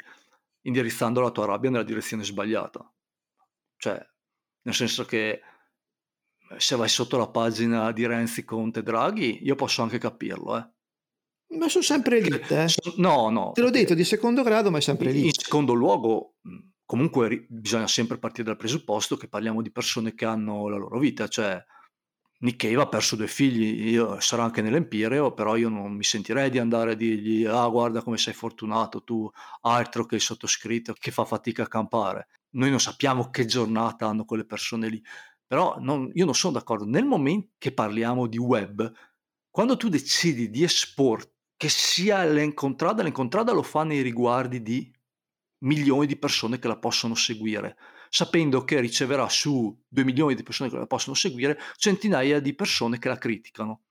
indirizzando 0.62 1.20
la 1.20 1.32
tua 1.32 1.48
rabbia 1.48 1.70
nella 1.70 1.84
direzione 1.84 2.24
sbagliata. 2.24 2.90
Cioè, 3.76 4.02
nel 4.62 4.74
senso 4.74 5.04
che 5.04 5.30
eh, 5.32 5.42
se 6.56 6.78
vai 6.78 6.88
sotto 6.88 7.18
la 7.18 7.28
pagina 7.28 7.92
di 7.92 8.06
Renzi, 8.06 8.46
Conte, 8.46 8.84
Draghi, 8.84 9.44
io 9.44 9.56
posso 9.56 9.82
anche 9.82 9.98
capirlo, 9.98 10.58
eh. 10.58 10.70
Ma 11.58 11.68
sono 11.68 11.84
sempre 11.84 12.20
elite, 12.20 12.64
eh. 12.64 12.68
no, 13.02 13.30
no, 13.30 13.52
Te 13.52 13.60
l'ho 13.60 13.70
detto, 13.70 13.94
di 13.94 14.06
secondo 14.06 14.44
grado, 14.44 14.72
ma 14.72 14.78
è 14.78 14.82
sempre 14.82 15.12
in, 15.12 15.26
in 15.26 15.34
secondo 15.34 15.74
luogo, 15.74 16.35
comunque 16.86 17.27
ri- 17.27 17.46
bisogna 17.50 17.88
sempre 17.88 18.18
partire 18.20 18.44
dal 18.44 18.58
presupposto 18.58 19.18
che 19.18 19.27
parliamo 19.27 19.62
di 19.62 19.72
persone 19.72 20.13
che 20.13 20.25
hanno 20.25 20.68
la 20.68 20.77
loro 20.77 21.00
vita, 21.00 21.27
cioè 21.27 21.63
Nick 22.39 22.68
Cave 22.68 22.82
ha 22.82 22.88
perso 22.88 23.15
due 23.15 23.27
figli, 23.27 23.89
io, 23.89 24.20
sarà 24.20 24.44
anche 24.44 24.62
nell'Empireo, 24.62 25.34
però 25.34 25.56
io 25.56 25.70
non 25.70 25.94
mi 25.94 26.04
sentirei 26.04 26.50
di 26.50 26.60
andare 26.60 26.92
a 26.92 26.96
dirgli 26.96 27.46
ah 27.46 27.68
guarda 27.68 28.04
come 28.04 28.18
sei 28.18 28.34
fortunato 28.34 29.04
tu, 29.04 29.30
altro 29.62 30.06
che 30.06 30.15
il 30.15 30.22
sottoscritto 30.22 30.94
che 31.00 31.12
fa 31.12 31.25
fatica 31.25 31.63
a 31.63 31.68
campare. 31.68 32.27
Noi 32.51 32.70
non 32.70 32.80
sappiamo 32.80 33.30
che 33.30 33.46
giornata 33.46 34.08
hanno 34.08 34.25
quelle 34.25 34.46
persone 34.46 34.89
lì, 34.89 35.01
però 35.48 35.77
non- 35.80 36.12
io 36.13 36.25
non 36.25 36.36
sono 36.36 36.54
d'accordo. 36.54 36.86
Nel 36.86 37.06
momento 37.06 37.54
che 37.58 37.74
parliamo 37.74 38.27
di 38.27 38.38
web, 38.38 38.92
quando 39.50 39.77
tu 39.77 39.88
decidi 39.89 40.50
di 40.50 40.63
esporre 40.63 41.32
che 41.58 41.70
sia 41.70 42.24
l'encontrada, 42.25 43.01
l'encontrada 43.04 43.54
lo 43.54 43.63
fa 43.63 43.84
nei 43.84 44.01
riguardi 44.01 44.62
di 44.62 44.94
milioni 45.60 46.06
di 46.06 46.18
persone 46.18 46.60
che 46.60 46.68
la 46.68 46.78
possono 46.78 47.16
seguire, 47.16 47.78
sapendo 48.10 48.64
che 48.64 48.80
riceverà 48.80 49.28
su 49.30 49.76
2 49.88 50.04
milioni 50.04 50.36
di 50.36 50.44
persone 50.44 50.70
che 50.70 50.78
la 50.78 50.86
possono 50.86 51.16
seguire 51.16 51.60
centinaia 51.78 52.40
di 52.40 52.54
persone 52.54 53.00
che 53.00 53.08
la 53.08 53.18
criticano. 53.18 53.84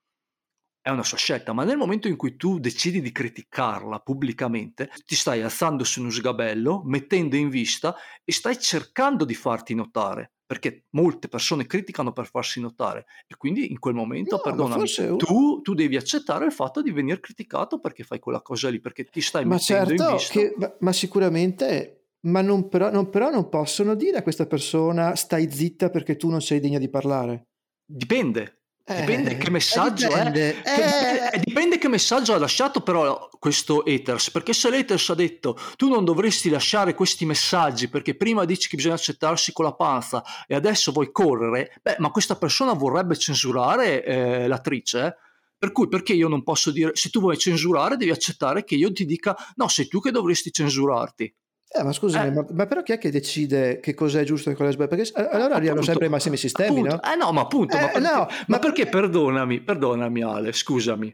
È 0.79 0.91
una 0.91 1.03
sua 1.03 1.17
scelta, 1.17 1.51
ma 1.51 1.63
nel 1.63 1.77
momento 1.77 2.07
in 2.07 2.15
cui 2.15 2.35
tu 2.35 2.59
decidi 2.59 3.01
di 3.01 3.11
criticarla 3.11 4.01
pubblicamente, 4.01 4.91
ti 5.03 5.15
stai 5.15 5.41
alzando 5.41 5.83
su 5.83 5.99
uno 5.99 6.11
sgabello, 6.11 6.83
mettendo 6.85 7.35
in 7.35 7.49
vista 7.49 7.95
e 8.23 8.31
stai 8.31 8.59
cercando 8.59 9.25
di 9.25 9.33
farti 9.33 9.73
notare, 9.73 10.34
perché 10.45 10.85
molte 10.91 11.27
persone 11.27 11.65
criticano 11.65 12.11
per 12.13 12.27
farsi 12.29 12.59
notare 12.61 13.05
e 13.27 13.35
quindi 13.35 13.71
in 13.71 13.79
quel 13.79 13.95
momento, 13.95 14.35
No, 14.35 14.41
perdonami, 14.41 14.79
forse 14.79 15.15
tu, 15.15 15.61
tu 15.61 15.73
devi 15.73 15.95
accettare 15.97 16.45
il 16.45 16.51
fatto 16.51 16.81
di 16.81 16.91
venire 16.91 17.19
criticato 17.19 17.79
perché 17.79 18.03
fai 18.03 18.19
quella 18.19 18.41
cosa 18.41 18.69
lì, 18.69 18.79
perché 18.79 19.05
ti 19.05 19.21
stai 19.21 19.43
Ma 19.45 19.55
mettendo 19.55 19.91
in 19.91 19.97
certo, 19.97 20.13
vista. 20.13 20.33
che, 20.33 20.53
ma, 20.57 20.75
ma 20.79 20.93
sicuramente, 20.93 22.05
ma 22.27 22.41
non 22.41 22.69
però, 22.69 22.91
non, 22.91 23.09
però 23.09 23.29
non 23.31 23.49
possono 23.49 23.95
dire 23.95 24.17
a 24.17 24.21
questa 24.23 24.45
persona 24.45 25.15
stai 25.15 25.51
zitta 25.51 25.89
perché 25.89 26.15
tu 26.15 26.29
non 26.29 26.41
sei 26.41 26.59
degna 26.59 26.79
di 26.79 26.89
parlare. 26.89 27.47
Dipende. 27.85 28.59
Eh, 28.87 28.99
Dipende 28.99 29.37
che 29.37 29.47
eh, 29.47 29.49
messaggio 29.49 30.05
è. 30.05 30.09
dipende. 30.09 30.61
che- 30.61 30.69
Eh. 30.75 31.37
eh, 31.37 31.41
dipende 31.43 31.79
che 31.79 31.87
messaggio 31.87 32.33
ha 32.33 32.37
lasciato 32.37 32.81
però 32.81 33.27
questo 33.45 33.83
haters. 33.85 34.31
Perché 34.31 34.53
se 34.53 34.71
l'haters 34.71 35.07
ha 35.11 35.13
detto 35.13 35.55
tu 35.75 35.87
non 35.87 36.03
dovresti 36.03 36.49
lasciare 36.49 36.95
questi 36.95 37.25
messaggi 37.27 37.89
perché 37.89 38.15
prima 38.15 38.43
dici 38.43 38.67
che 38.67 38.75
bisogna 38.75 38.95
accettarsi 38.95 39.51
con 39.53 39.65
la 39.65 39.73
panza 39.75 40.23
e 40.47 40.55
adesso 40.55 40.91
vuoi 40.91 41.11
correre, 41.11 41.71
beh, 41.83 41.97
ma 41.99 42.09
questa 42.09 42.37
persona 42.37 42.73
vorrebbe 42.73 43.15
censurare 43.15 44.03
eh, 44.03 44.47
l'attrice. 44.47 45.05
eh? 45.05 45.15
Per 45.59 45.71
cui 45.71 45.87
perché 45.87 46.13
io 46.13 46.27
non 46.27 46.41
posso 46.41 46.71
dire 46.71 46.89
se 46.95 47.09
tu 47.11 47.19
vuoi 47.19 47.37
censurare 47.37 47.97
devi 47.97 48.09
accettare 48.09 48.63
che 48.63 48.73
io 48.73 48.91
ti 48.91 49.05
dica 49.05 49.35
no, 49.57 49.67
sei 49.67 49.87
tu 49.87 49.99
che 50.01 50.09
dovresti 50.09 50.51
censurarti. 50.51 51.31
Eh, 51.67 51.83
ma 51.83 51.91
scusami, 51.91 52.27
Eh. 52.27 52.31
ma, 52.31 52.45
ma 52.51 52.65
però 52.65 52.81
chi 52.81 52.93
è 52.93 52.97
che 52.97 53.11
decide 53.11 53.79
che 53.79 53.93
cosa 53.93 54.19
è 54.21 54.23
giusto 54.23 54.49
e 54.49 54.55
cosa 54.55 54.69
è 54.69 54.73
sbagliato? 54.73 54.95
Perché 54.95 55.29
allora 55.35 55.53
arrivano 55.55 55.83
sempre 55.83 56.05
ai 56.05 56.11
massimi 56.11 56.37
sistemi, 56.37 56.79
appunto. 56.79 56.95
no? 56.95 57.11
Eh 57.11 57.15
no, 57.15 57.31
ma 57.31 57.41
appunto, 57.41 57.75
ma 57.77 57.89
Eh, 57.89 57.91
perché, 57.91 58.07
no, 58.09 58.17
ma 58.21 58.27
ma- 58.47 58.59
perché 58.59 58.87
perdonami, 58.87 59.61
perdonami 59.61 60.21
Ale, 60.23 60.51
scusami. 60.51 61.13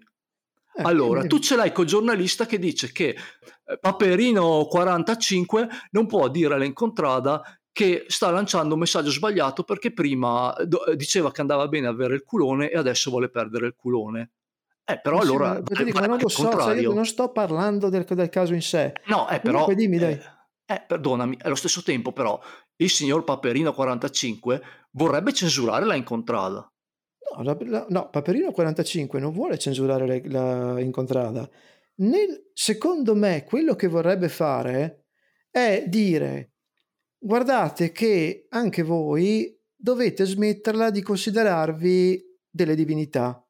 Eh, 0.73 0.83
Allora, 0.83 1.25
tu 1.25 1.39
ce 1.39 1.55
l'hai 1.55 1.71
col 1.71 1.85
giornalista 1.85 2.45
che 2.45 2.57
dice 2.57 2.91
che 2.91 3.09
eh, 3.09 3.77
Paperino 3.79 4.65
45 4.65 5.67
non 5.91 6.07
può 6.07 6.29
dire 6.29 6.53
all'incontrada 6.53 7.41
che 7.73 8.05
sta 8.07 8.29
lanciando 8.31 8.73
un 8.73 8.79
messaggio 8.79 9.11
sbagliato 9.11 9.63
perché 9.63 9.93
prima 9.93 10.55
eh, 10.55 10.65
do- 10.67 10.83
diceva 10.95 11.31
che 11.31 11.41
andava 11.41 11.67
bene 11.67 11.87
avere 11.87 12.15
il 12.15 12.23
culone 12.23 12.69
e 12.69 12.77
adesso 12.77 13.09
vuole 13.09 13.29
perdere 13.29 13.67
il 13.67 13.75
culone. 13.75 14.31
Eh, 14.85 14.99
però 14.99 15.17
Ma 15.17 15.21
sì, 15.23 15.27
allora... 15.29 15.49
ma- 15.53 15.83
dico, 15.83 15.99
ma 15.99 16.05
non 16.07 16.17
lo 16.19 16.29
so, 16.29 16.49
cioè, 16.51 16.81
non 16.81 17.05
sto 17.05 17.31
parlando 17.31 17.89
del, 17.89 18.03
del 18.03 18.29
caso 18.29 18.53
in 18.53 18.61
sé. 18.61 18.93
No, 19.05 19.29
eh, 19.29 19.39
però... 19.39 19.63
Comunque 19.63 19.75
dimmi, 19.75 19.97
dai. 19.97 20.13
eh, 20.13 20.73
eh, 20.73 20.83
perdonami, 20.87 21.37
allo 21.41 21.55
stesso 21.55 21.83
tempo 21.83 22.13
però 22.13 22.39
il 22.77 22.89
signor 22.89 23.23
Paperino 23.25 23.73
45 23.73 24.61
vorrebbe 24.91 25.33
censurare 25.33 25.85
la 25.85 25.95
incontrada. 25.95 26.70
No, 27.37 27.43
la- 27.43 27.57
la- 27.61 27.85
no, 27.89 28.09
Paperino 28.09 28.51
45 28.51 29.19
non 29.19 29.31
vuole 29.31 29.57
censurare 29.57 30.05
le- 30.05 30.29
la 30.29 30.79
incontrada. 30.79 31.49
Nel- 31.95 32.49
secondo 32.53 33.15
me, 33.15 33.43
quello 33.43 33.75
che 33.75 33.87
vorrebbe 33.87 34.27
fare 34.29 35.05
è 35.49 35.85
dire: 35.87 36.53
guardate 37.17 37.91
che 37.91 38.47
anche 38.49 38.83
voi 38.83 39.57
dovete 39.75 40.25
smetterla 40.25 40.89
di 40.89 41.01
considerarvi 41.01 42.21
delle 42.49 42.75
divinità. 42.75 43.45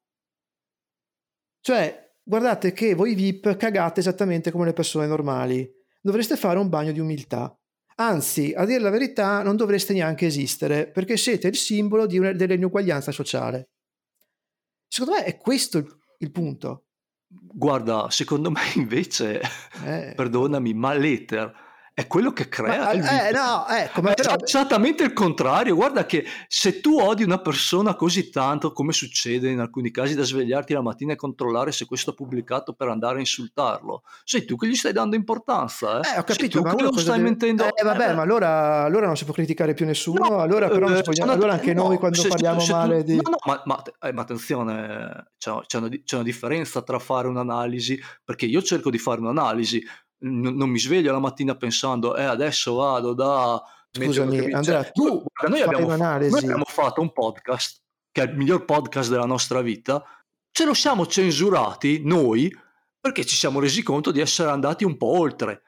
Cioè, 1.60 2.14
guardate 2.22 2.72
che 2.72 2.94
voi 2.94 3.14
VIP 3.14 3.56
cagate 3.56 4.00
esattamente 4.00 4.50
come 4.50 4.66
le 4.66 4.72
persone 4.72 5.06
normali. 5.06 5.70
Dovreste 6.00 6.36
fare 6.36 6.58
un 6.58 6.68
bagno 6.68 6.92
di 6.92 7.00
umiltà. 7.00 7.56
Anzi, 7.96 8.52
a 8.56 8.64
dire 8.64 8.80
la 8.80 8.90
verità, 8.90 9.42
non 9.42 9.56
dovreste 9.56 9.92
neanche 9.92 10.26
esistere, 10.26 10.86
perché 10.88 11.16
siete 11.16 11.48
il 11.48 11.56
simbolo 11.56 12.06
di 12.06 12.18
una- 12.18 12.32
dell'inuguaglianza 12.32 13.12
sociale. 13.12 13.70
Secondo 14.88 15.18
me 15.18 15.24
è 15.24 15.36
questo 15.38 15.78
il, 15.78 15.86
il 16.18 16.30
punto. 16.30 16.86
Guarda, 17.28 18.10
secondo 18.10 18.50
me 18.50 18.60
invece, 18.74 19.40
Eh. 19.84 20.12
perdonami, 20.16 20.74
ma 20.74 20.92
l'ether 20.94 21.52
è 21.94 22.06
quello 22.06 22.32
che 22.32 22.48
crea 22.48 22.84
Ma- 22.84 22.92
il 22.92 23.00
eh, 23.00 23.02
video. 23.26 23.42
no, 23.44 23.66
ecco, 23.68 24.00
ma 24.00 24.10
È 24.12 24.14
però- 24.14 24.34
esattamente 24.42 25.02
il 25.02 25.12
contrario. 25.12 25.74
Guarda 25.74 26.06
che 26.06 26.24
se 26.48 26.80
tu 26.80 26.98
odi 26.98 27.22
una 27.22 27.38
persona 27.40 27.94
così 27.94 28.30
tanto, 28.30 28.72
come 28.72 28.92
succede 28.92 29.50
in 29.50 29.58
alcuni 29.60 29.90
casi, 29.90 30.14
da 30.14 30.22
svegliarti 30.24 30.72
la 30.72 30.80
mattina 30.82 31.12
e 31.12 31.16
controllare 31.16 31.70
se 31.72 31.84
questo 31.84 32.12
è 32.12 32.14
pubblicato 32.14 32.72
per 32.72 32.88
andare 32.88 33.16
a 33.16 33.20
insultarlo, 33.20 34.02
sei 34.24 34.44
tu 34.44 34.56
che 34.56 34.66
gli 34.68 34.74
stai 34.74 34.92
dando 34.92 35.16
importanza. 35.16 36.00
Eh, 36.00 36.08
Eh, 36.14 36.18
ho 36.18 36.24
Sei 36.24 36.24
capito, 36.24 36.58
tu 36.60 36.64
ma 36.66 36.74
che 36.74 36.82
lo 36.82 36.96
stai 36.98 37.16
deve- 37.18 37.30
mettendo. 37.30 37.64
Eh, 37.74 37.82
vabbè, 37.84 38.10
Eh, 38.10 38.14
ma 38.14 38.22
allora, 38.22 38.82
allora 38.84 39.06
non 39.06 39.16
si 39.16 39.24
può 39.24 39.34
criticare 39.34 39.74
più 39.74 39.84
nessuno. 39.86 40.28
No, 40.28 40.38
allora, 40.40 40.68
però, 40.68 40.88
eh, 40.88 41.02
una- 41.20 41.32
allora 41.32 41.52
anche 41.52 41.74
no, 41.74 41.84
noi, 41.88 41.98
quando 41.98 42.20
se- 42.20 42.28
parliamo 42.28 42.60
se 42.60 42.66
tu- 42.72 42.72
male 42.78 43.04
di. 43.04 43.16
No, 43.16 43.22
no, 43.30 43.36
ma, 43.44 43.62
ma- 43.66 43.82
eh, 44.00 44.12
ma 44.12 44.22
attenzione, 44.22 45.32
c'è, 45.38 45.52
c'è 45.66 45.78
una, 45.78 45.88
c'è 45.88 46.14
una 46.14 46.24
differenza 46.24 46.82
tra 46.82 46.98
fare 46.98 47.28
un'analisi, 47.28 48.00
perché 48.24 48.46
io 48.46 48.62
cerco 48.62 48.90
di 48.90 48.98
fare 48.98 49.20
un'analisi, 49.20 49.82
n- 50.22 50.56
non 50.56 50.68
mi 50.68 50.78
sveglio 50.78 51.12
la 51.12 51.18
mattina 51.18 51.54
pensando, 51.54 52.16
eh, 52.16 52.24
adesso 52.24 52.74
vado 52.74 53.14
da... 53.14 53.62
Scusami, 53.90 54.52
Andrea, 54.52 54.82
cioè, 54.82 54.92
tu 54.92 55.22
guarda, 55.22 55.48
noi 55.48 55.60
abbiamo, 55.60 55.96
noi 55.96 56.38
abbiamo 56.38 56.64
fatto 56.64 57.02
un 57.02 57.12
podcast, 57.12 57.82
che 58.10 58.22
è 58.22 58.24
il 58.24 58.36
miglior 58.36 58.64
podcast 58.64 59.10
della 59.10 59.26
nostra 59.26 59.60
vita, 59.60 60.02
ce 60.50 60.64
lo 60.64 60.72
siamo 60.72 61.06
censurati 61.06 62.00
noi, 62.02 62.50
perché 62.98 63.26
ci 63.26 63.36
siamo 63.36 63.60
resi 63.60 63.82
conto 63.82 64.10
di 64.10 64.20
essere 64.20 64.50
andati 64.50 64.84
un 64.84 64.96
po' 64.96 65.18
oltre. 65.18 65.62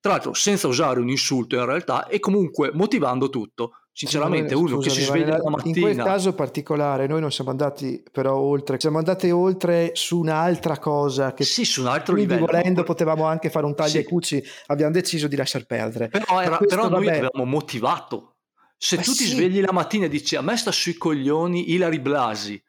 Tra 0.00 0.12
l'altro, 0.12 0.34
senza 0.34 0.66
usare 0.66 0.98
un 0.98 1.08
insulto 1.08 1.54
in 1.54 1.64
realtà, 1.64 2.08
e 2.08 2.18
comunque 2.18 2.70
motivando 2.72 3.28
tutto. 3.28 3.72
Sinceramente, 3.98 4.54
uno 4.54 4.76
che 4.76 4.90
si 4.90 5.00
scusami, 5.00 5.20
sveglia 5.20 5.38
la 5.38 5.42
nella- 5.44 5.62
In 5.64 5.72
quel 5.72 5.82
mattina. 5.84 6.04
caso 6.04 6.34
particolare, 6.34 7.06
noi 7.06 7.20
non 7.22 7.32
siamo 7.32 7.48
andati 7.48 8.02
però 8.12 8.36
oltre, 8.36 8.78
siamo 8.78 8.98
andati 8.98 9.30
oltre 9.30 9.92
su 9.94 10.18
un'altra 10.18 10.78
cosa 10.78 11.32
che 11.32 11.44
Sì, 11.44 11.64
su 11.64 11.80
un 11.80 11.86
altro 11.86 12.12
quindi 12.12 12.34
livello. 12.34 12.52
volendo 12.52 12.82
potevamo 12.82 13.24
anche 13.24 13.48
fare 13.48 13.64
un 13.64 13.74
taglio 13.74 13.90
Sì. 13.92 13.96
ai 13.96 14.04
cucci, 14.04 14.44
abbiamo 14.66 14.92
deciso 14.92 15.28
di 15.28 15.36
lasciar 15.36 15.64
perdere. 15.64 16.08
Però, 16.08 16.42
era- 16.42 16.58
questo, 16.58 16.76
però 16.76 16.90
noi 16.90 17.08
avevamo 17.08 17.44
motivato. 17.46 18.34
Se 18.76 18.96
Ma 18.96 19.02
tu 19.02 19.12
ti 19.12 19.24
sì. 19.24 19.28
svegli 19.34 19.62
la 19.62 19.72
mattina 19.72 20.04
e 20.04 20.08
dici 20.10 20.36
a 20.36 20.42
me 20.42 20.54
sta 20.58 20.70
sui 20.72 20.98
coglioni 20.98 21.72
Ilari 21.72 21.98
Blasi 21.98 22.62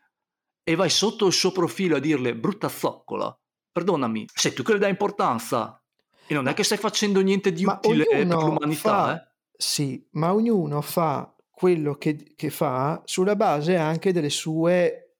e 0.63 0.75
vai 0.75 0.89
sotto 0.89 1.27
il 1.27 1.33
suo 1.33 1.51
profilo 1.51 1.97
a 1.97 1.99
dirle 1.99 2.35
brutta 2.37 2.69
zoccola, 2.69 3.37
perdonami, 3.69 4.27
sei 4.33 4.53
tu 4.53 4.63
che 4.63 4.71
le 4.71 4.79
dai 4.79 4.91
importanza 4.91 5.83
e 6.25 6.33
non 6.33 6.47
è 6.47 6.53
che 6.53 6.63
stai 6.63 6.77
facendo 6.77 7.19
niente 7.19 7.51
di 7.51 7.65
Ma 7.65 7.73
utile 7.83 8.05
per 8.05 8.21
ognuno 8.21 8.45
l'umanità. 8.45 8.79
fa- 8.79 9.13
eh. 9.21 9.26
Sì, 9.59 10.07
ma 10.11 10.33
ognuno 10.33 10.81
fa 10.81 11.35
quello 11.49 11.95
che, 11.95 12.33
che 12.35 12.51
fa 12.51 13.01
sulla 13.05 13.35
base 13.35 13.75
anche 13.75 14.13
delle 14.13 14.29
sue 14.29 15.15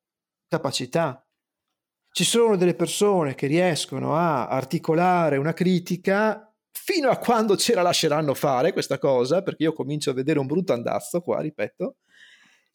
capacità. 0.48 1.28
Ci 2.12 2.24
sono 2.24 2.56
delle 2.56 2.76
persone 2.76 3.34
che 3.34 3.48
riescono 3.48 4.16
a 4.16 4.48
articolare 4.48 5.38
una 5.38 5.54
critica 5.54 6.54
fino 6.72 7.10
a 7.10 7.18
quando 7.18 7.58
ce 7.58 7.74
la 7.74 7.82
lasceranno 7.82 8.36
fare 8.36 8.74
questa 8.74 9.00
cosa, 9.00 9.42
perché 9.42 9.64
io 9.64 9.74
comincio 9.74 10.12
a 10.12 10.14
vedere 10.14 10.40
un 10.40 10.46
brutto 10.46 10.74
andazzo 10.74 11.22
qua, 11.22 11.42
ripeto. 11.42 11.98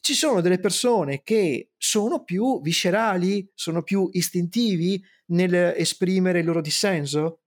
Ci 0.01 0.13
sono 0.13 0.41
delle 0.41 0.59
persone 0.59 1.21
che 1.23 1.71
sono 1.77 2.23
più 2.23 2.61
viscerali, 2.61 3.49
sono 3.55 3.83
più 3.83 4.09
istintivi 4.11 5.01
nel 5.27 5.73
esprimere 5.77 6.39
il 6.39 6.45
loro 6.45 6.59
dissenso. 6.59 7.39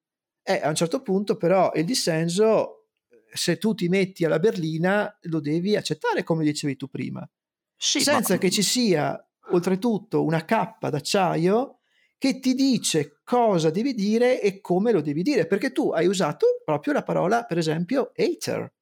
E 0.42 0.60
a 0.62 0.68
un 0.68 0.74
certo 0.74 1.02
punto 1.02 1.36
però 1.36 1.70
il 1.74 1.84
dissenso 1.84 2.75
se 3.32 3.58
tu 3.58 3.74
ti 3.74 3.88
metti 3.88 4.24
alla 4.24 4.38
berlina 4.38 5.16
lo 5.22 5.40
devi 5.40 5.76
accettare 5.76 6.22
come 6.22 6.44
dicevi 6.44 6.76
tu 6.76 6.88
prima, 6.88 7.28
Sì, 7.76 8.00
senza 8.00 8.34
ma- 8.34 8.38
che 8.38 8.50
ci 8.50 8.62
sia 8.62 9.18
oltretutto 9.50 10.24
una 10.24 10.44
cappa 10.44 10.90
d'acciaio 10.90 11.78
che 12.18 12.40
ti 12.40 12.54
dice 12.54 13.20
cosa 13.24 13.70
devi 13.70 13.92
dire 13.94 14.40
e 14.40 14.60
come 14.60 14.90
lo 14.92 15.00
devi 15.00 15.22
dire, 15.22 15.46
perché 15.46 15.70
tu 15.72 15.90
hai 15.90 16.06
usato 16.06 16.46
proprio 16.64 16.92
la 16.94 17.02
parola, 17.02 17.44
per 17.44 17.58
esempio, 17.58 18.12
hater. 18.16 18.72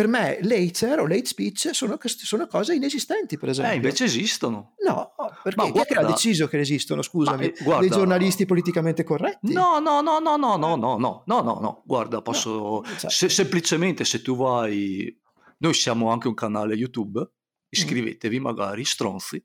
Per 0.00 0.08
me 0.08 0.38
l'hater 0.40 0.98
o 1.00 1.06
l'hate 1.06 1.26
speech 1.26 1.74
sono, 1.74 1.98
sono 2.02 2.46
cose 2.46 2.74
inesistenti, 2.74 3.36
per 3.36 3.50
esempio. 3.50 3.74
Eh, 3.74 3.76
invece 3.76 4.04
esistono. 4.04 4.72
No, 4.86 5.12
perché 5.42 5.60
Ma 5.60 5.70
chi 5.70 5.78
è 5.78 5.84
che 5.84 5.92
l'ha 5.94 6.00
guarda- 6.00 6.10
deciso 6.14 6.48
che 6.48 6.58
esistono, 6.58 7.02
scusami? 7.02 7.36
Ma, 7.36 7.52
eh, 7.52 7.62
guarda- 7.62 7.80
Dei 7.86 7.90
giornalisti 7.90 8.46
politicamente 8.46 9.04
corretti? 9.04 9.52
No, 9.52 9.78
no, 9.78 10.00
no, 10.00 10.18
no, 10.18 10.36
no, 10.36 10.56
no, 10.56 10.76
no, 10.76 10.96
no, 10.96 11.22
no, 11.26 11.40
no, 11.42 11.58
no. 11.60 11.82
Guarda, 11.84 12.22
posso... 12.22 12.82
cioè- 12.98 13.10
se- 13.10 13.28
semplicemente 13.28 14.06
se 14.06 14.22
tu 14.22 14.36
vai... 14.36 15.14
Noi 15.58 15.74
siamo 15.74 16.10
anche 16.10 16.28
un 16.28 16.34
canale 16.34 16.74
YouTube, 16.74 17.22
iscrivetevi 17.68 18.40
magari, 18.40 18.86
stronzi. 18.86 19.44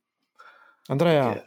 Andrea, 0.86 1.34
che- 1.34 1.44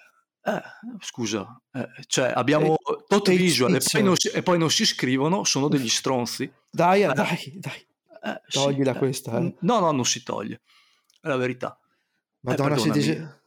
Eh, 0.51 0.63
scusa, 1.01 1.61
eh, 1.73 1.89
cioè 2.07 2.31
abbiamo 2.35 2.77
tot 3.07 3.31
visual 3.31 3.75
e 3.75 3.81
poi, 3.91 4.03
non 4.03 4.17
si, 4.17 4.29
e 4.29 4.43
poi 4.43 4.59
non 4.59 4.71
si 4.71 4.83
iscrivono, 4.83 5.45
sono 5.45 5.69
degli 5.69 5.89
stronzi. 5.89 6.51
dai, 6.71 7.03
eh. 7.05 7.13
dai, 7.15 7.53
dai. 7.57 7.87
Eh, 8.21 8.41
sì, 8.47 8.59
Toglila 8.59 8.95
eh. 8.95 8.99
questa, 8.99 9.39
eh. 9.39 9.55
No, 9.61 9.81
no, 9.81 9.91
non 9.91 10.05
si 10.05 10.23
toglie. 10.23 10.63
È 11.21 11.29
la 11.29 11.37
verità. 11.37 11.79
Madonna, 12.41 12.77
si 12.77 12.89
perdonami. 12.89 13.01
dice... 13.01 13.43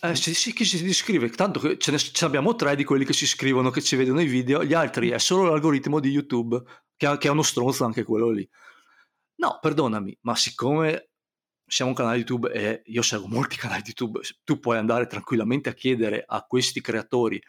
Eh, 0.00 0.14
sì, 0.14 0.34
sì, 0.34 0.52
chi 0.52 0.64
si 0.64 0.84
iscrive? 0.84 1.28
Tanto 1.30 1.58
che 1.58 1.78
ce 1.78 1.90
ne 1.90 1.98
ce 1.98 2.12
ne 2.20 2.26
abbiamo 2.26 2.54
tre 2.54 2.76
di 2.76 2.84
quelli 2.84 3.04
che 3.04 3.12
si 3.12 3.24
iscrivono, 3.24 3.70
che 3.70 3.80
ci 3.80 3.96
vedono 3.96 4.20
i 4.20 4.26
video, 4.26 4.62
gli 4.62 4.74
altri 4.74 5.08
è 5.08 5.18
solo 5.18 5.44
l'algoritmo 5.44 6.00
di 6.00 6.10
YouTube, 6.10 6.62
che, 6.96 7.06
ha- 7.06 7.18
che 7.18 7.28
è 7.28 7.30
uno 7.30 7.42
stronzo 7.42 7.84
anche 7.84 8.04
quello 8.04 8.30
lì. 8.30 8.48
No, 9.36 9.58
perdonami, 9.60 10.16
ma 10.22 10.36
siccome 10.36 11.10
siamo 11.66 11.90
un 11.90 11.96
canale 11.96 12.18
YouTube 12.18 12.52
e 12.52 12.82
io 12.86 13.02
seguo 13.02 13.26
molti 13.26 13.56
canali 13.56 13.82
YouTube, 13.84 14.20
tu 14.44 14.60
puoi 14.60 14.78
andare 14.78 15.06
tranquillamente 15.06 15.68
a 15.68 15.74
chiedere 15.74 16.24
a 16.26 16.42
questi 16.42 16.80
creatori, 16.80 17.42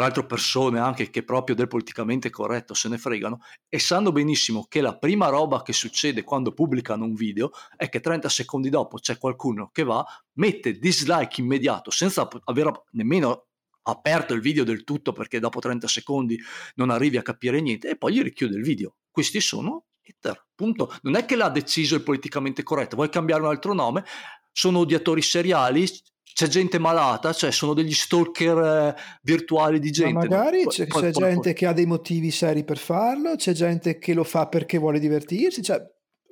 tra 0.00 0.08
l'altro 0.08 0.24
persone 0.24 0.78
anche 0.78 1.10
che 1.10 1.22
proprio 1.22 1.54
del 1.54 1.68
politicamente 1.68 2.30
corretto 2.30 2.72
se 2.72 2.88
ne 2.88 2.96
fregano, 2.96 3.40
e 3.68 3.78
sanno 3.78 4.12
benissimo 4.12 4.64
che 4.66 4.80
la 4.80 4.96
prima 4.96 5.28
roba 5.28 5.60
che 5.60 5.74
succede 5.74 6.24
quando 6.24 6.54
pubblicano 6.54 7.04
un 7.04 7.12
video 7.12 7.50
è 7.76 7.90
che 7.90 8.00
30 8.00 8.30
secondi 8.30 8.70
dopo 8.70 8.96
c'è 8.96 9.18
qualcuno 9.18 9.68
che 9.70 9.82
va, 9.82 10.02
mette 10.38 10.78
dislike 10.78 11.42
immediato 11.42 11.90
senza 11.90 12.26
aver 12.44 12.84
nemmeno 12.92 13.48
aperto 13.82 14.32
il 14.32 14.40
video 14.40 14.64
del 14.64 14.84
tutto 14.84 15.12
perché 15.12 15.38
dopo 15.38 15.60
30 15.60 15.86
secondi 15.86 16.40
non 16.76 16.88
arrivi 16.88 17.18
a 17.18 17.22
capire 17.22 17.60
niente 17.60 17.90
e 17.90 17.98
poi 17.98 18.14
gli 18.14 18.22
richiude 18.22 18.56
il 18.56 18.62
video. 18.62 18.94
Questi 19.10 19.38
sono 19.42 19.84
hater, 20.02 20.46
punto. 20.54 20.96
Non 21.02 21.14
è 21.14 21.26
che 21.26 21.36
l'ha 21.36 21.50
deciso 21.50 21.94
il 21.94 22.02
politicamente 22.02 22.62
corretto, 22.62 22.96
vuoi 22.96 23.10
cambiare 23.10 23.42
un 23.42 23.48
altro 23.48 23.74
nome? 23.74 24.02
Sono 24.50 24.78
odiatori 24.78 25.20
seriali, 25.20 25.86
c'è 26.34 26.46
gente 26.48 26.78
malata, 26.78 27.32
cioè 27.32 27.50
sono 27.50 27.74
degli 27.74 27.92
stalker 27.92 28.58
eh, 28.58 28.94
virtuali 29.22 29.78
di 29.78 29.88
Ma 29.88 29.92
gente. 29.92 30.12
magari 30.28 30.62
Poi- 30.64 30.72
c'è, 30.72 30.86
poi- 30.86 31.02
c'è 31.02 31.10
poi- 31.12 31.22
gente 31.22 31.52
che 31.52 31.66
ha 31.66 31.72
dei 31.72 31.86
motivi 31.86 32.30
seri 32.30 32.64
per 32.64 32.78
farlo, 32.78 33.36
c'è 33.36 33.52
gente 33.52 33.98
che 33.98 34.14
lo 34.14 34.24
fa 34.24 34.46
perché 34.48 34.78
vuole 34.78 34.98
divertirsi. 34.98 35.62
Cioè, 35.62 35.80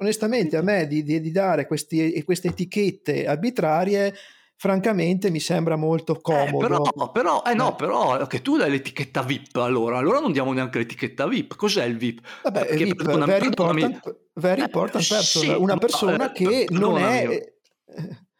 onestamente, 0.01 0.57
a 0.57 0.63
me 0.63 0.87
di, 0.87 1.03
di- 1.03 1.21
di 1.21 1.31
dare 1.31 1.67
questi- 1.67 2.23
queste 2.25 2.49
etichette 2.49 3.27
arbitrarie, 3.27 4.15
francamente, 4.61 5.31
mi 5.31 5.39
sembra 5.39 5.77
molto 5.77 6.17
Eh, 6.17 6.21
comodo. 6.21 6.59
però, 6.59 7.11
però, 7.13 7.43
eh 7.47 7.55
no, 7.55 7.71
Eh. 7.73 7.75
però 7.77 8.27
che 8.27 8.43
tu 8.43 8.57
dai 8.57 8.69
l'etichetta 8.71 9.23
VIP 9.23 9.55
allora, 9.57 9.99
allora 9.99 10.19
non 10.19 10.33
diamo 10.33 10.53
neanche 10.53 10.79
l'etichetta 10.79 11.29
VIP. 11.29 11.55
Cos'è 11.55 11.85
il 11.85 11.97
VIP? 11.97 12.21
Vabbè, 12.43 12.67
perché, 12.67 12.85
VIP, 12.85 12.97
perdonami, 12.97 13.31
very, 13.31 13.45
perdonami. 13.45 13.81
important, 13.83 14.19
very 14.35 14.61
Eh, 14.61 14.65
important 14.65 15.09
person, 15.09 15.43
sì, 15.43 15.49
una 15.51 15.75
ma, 15.75 15.79
persona 15.79 16.33
eh, 16.33 16.33
che 16.33 16.67
non 16.71 16.99
è... 16.99 17.53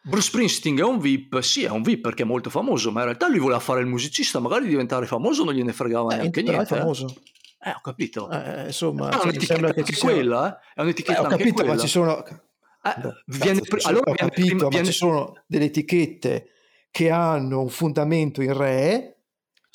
Bruce 0.03 0.29
Springsteen 0.29 0.79
è 0.79 0.83
un 0.83 0.99
VIP, 0.99 1.39
sì, 1.41 1.65
è 1.65 1.71
un 1.71 1.83
VIP 1.83 2.01
perché 2.03 2.23
è 2.23 2.27
molto 2.27 2.51
famoso, 2.51 2.91
ma 2.93 3.01
in 3.01 3.07
realtà 3.07 3.29
lui 3.29 3.39
voleva 3.41 3.61
fare 3.61 3.81
il 3.81 3.87
musicista, 3.87 4.39
magari 4.41 4.67
diventare 4.67 5.07
famoso 5.07 5.45
non 5.45 5.53
gliene 5.55 5.73
fregava 5.73 6.13
eh, 6.15 6.17
neanche 6.17 6.43
però 6.43 6.53
è 6.53 6.57
niente. 6.57 6.75
eh. 6.75 6.79
famoso. 6.79 7.15
Eh, 7.61 7.71
ho 7.71 7.81
capito. 7.83 8.31
Eh, 8.31 8.67
insomma, 8.67 9.09
Ah, 9.09 9.19
è 9.19 9.23
un'etichetta 9.25 9.53
sembra 9.55 9.73
che 9.73 9.81
anche 9.81 9.93
ci 9.93 9.99
sia... 9.99 10.09
quella, 10.11 10.47
eh? 10.49 10.73
È 10.75 10.79
Eh, 10.81 10.83
un'etichetta 10.83 11.21
ho 11.21 11.25
anche 11.25 11.37
capito, 11.37 11.55
quella. 11.55 11.75
ma 11.75 11.79
ci 11.81 11.89
sono... 11.89 12.25
Eh, 12.25 12.37
Cazzo, 12.81 13.15
viene 13.27 13.61
sono- 13.65 13.81
allora 13.85 14.11
ho 14.11 14.15
viene 14.15 14.31
capito, 14.31 14.47
prima- 14.47 14.63
ma 14.63 14.69
viene- 14.69 14.85
ci 14.87 14.93
sono 14.93 15.43
delle 15.47 15.65
etichette 15.65 16.47
che 16.91 17.11
hanno 17.11 17.61
un 17.61 17.69
fondamento 17.69 18.41
in 18.41 18.57
re, 18.57 19.18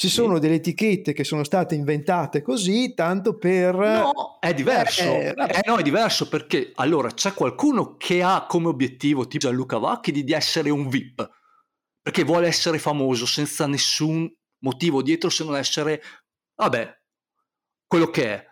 ci 0.03 0.09
Sì. 0.09 0.15
sono 0.15 0.37
delle 0.37 0.55
etichette 0.55 1.13
che 1.13 1.23
sono 1.23 1.45
state 1.45 1.75
inventate 1.75 2.41
così 2.41 2.93
tanto 2.93 3.37
per... 3.37 3.73
No, 3.73 4.37
è 4.41 4.53
diverso. 4.53 5.01
Eh, 5.01 5.33
Eh, 5.37 5.61
no, 5.65 5.77
è 5.77 5.81
diverso 5.81 6.27
perché 6.27 6.73
allora 6.75 7.09
c'è 7.11 7.33
qualcuno 7.33 7.95
che 7.95 8.21
ha 8.21 8.45
come 8.45 8.67
obiettivo, 8.67 9.27
tipo 9.27 9.47
Gianluca 9.47 9.77
Vacchi, 9.77 10.11
di, 10.11 10.25
di 10.25 10.33
essere 10.33 10.69
un 10.69 10.89
VIP 10.89 11.29
perché 12.01 12.25
vuole 12.25 12.47
essere 12.47 12.79
famoso 12.79 13.25
senza 13.25 13.65
nessun 13.65 14.29
motivo 14.63 15.01
dietro 15.01 15.29
se 15.29 15.45
non 15.45 15.55
essere, 15.55 16.01
vabbè, 16.55 17.01
quello 17.87 18.09
che 18.09 18.25
è. 18.25 18.45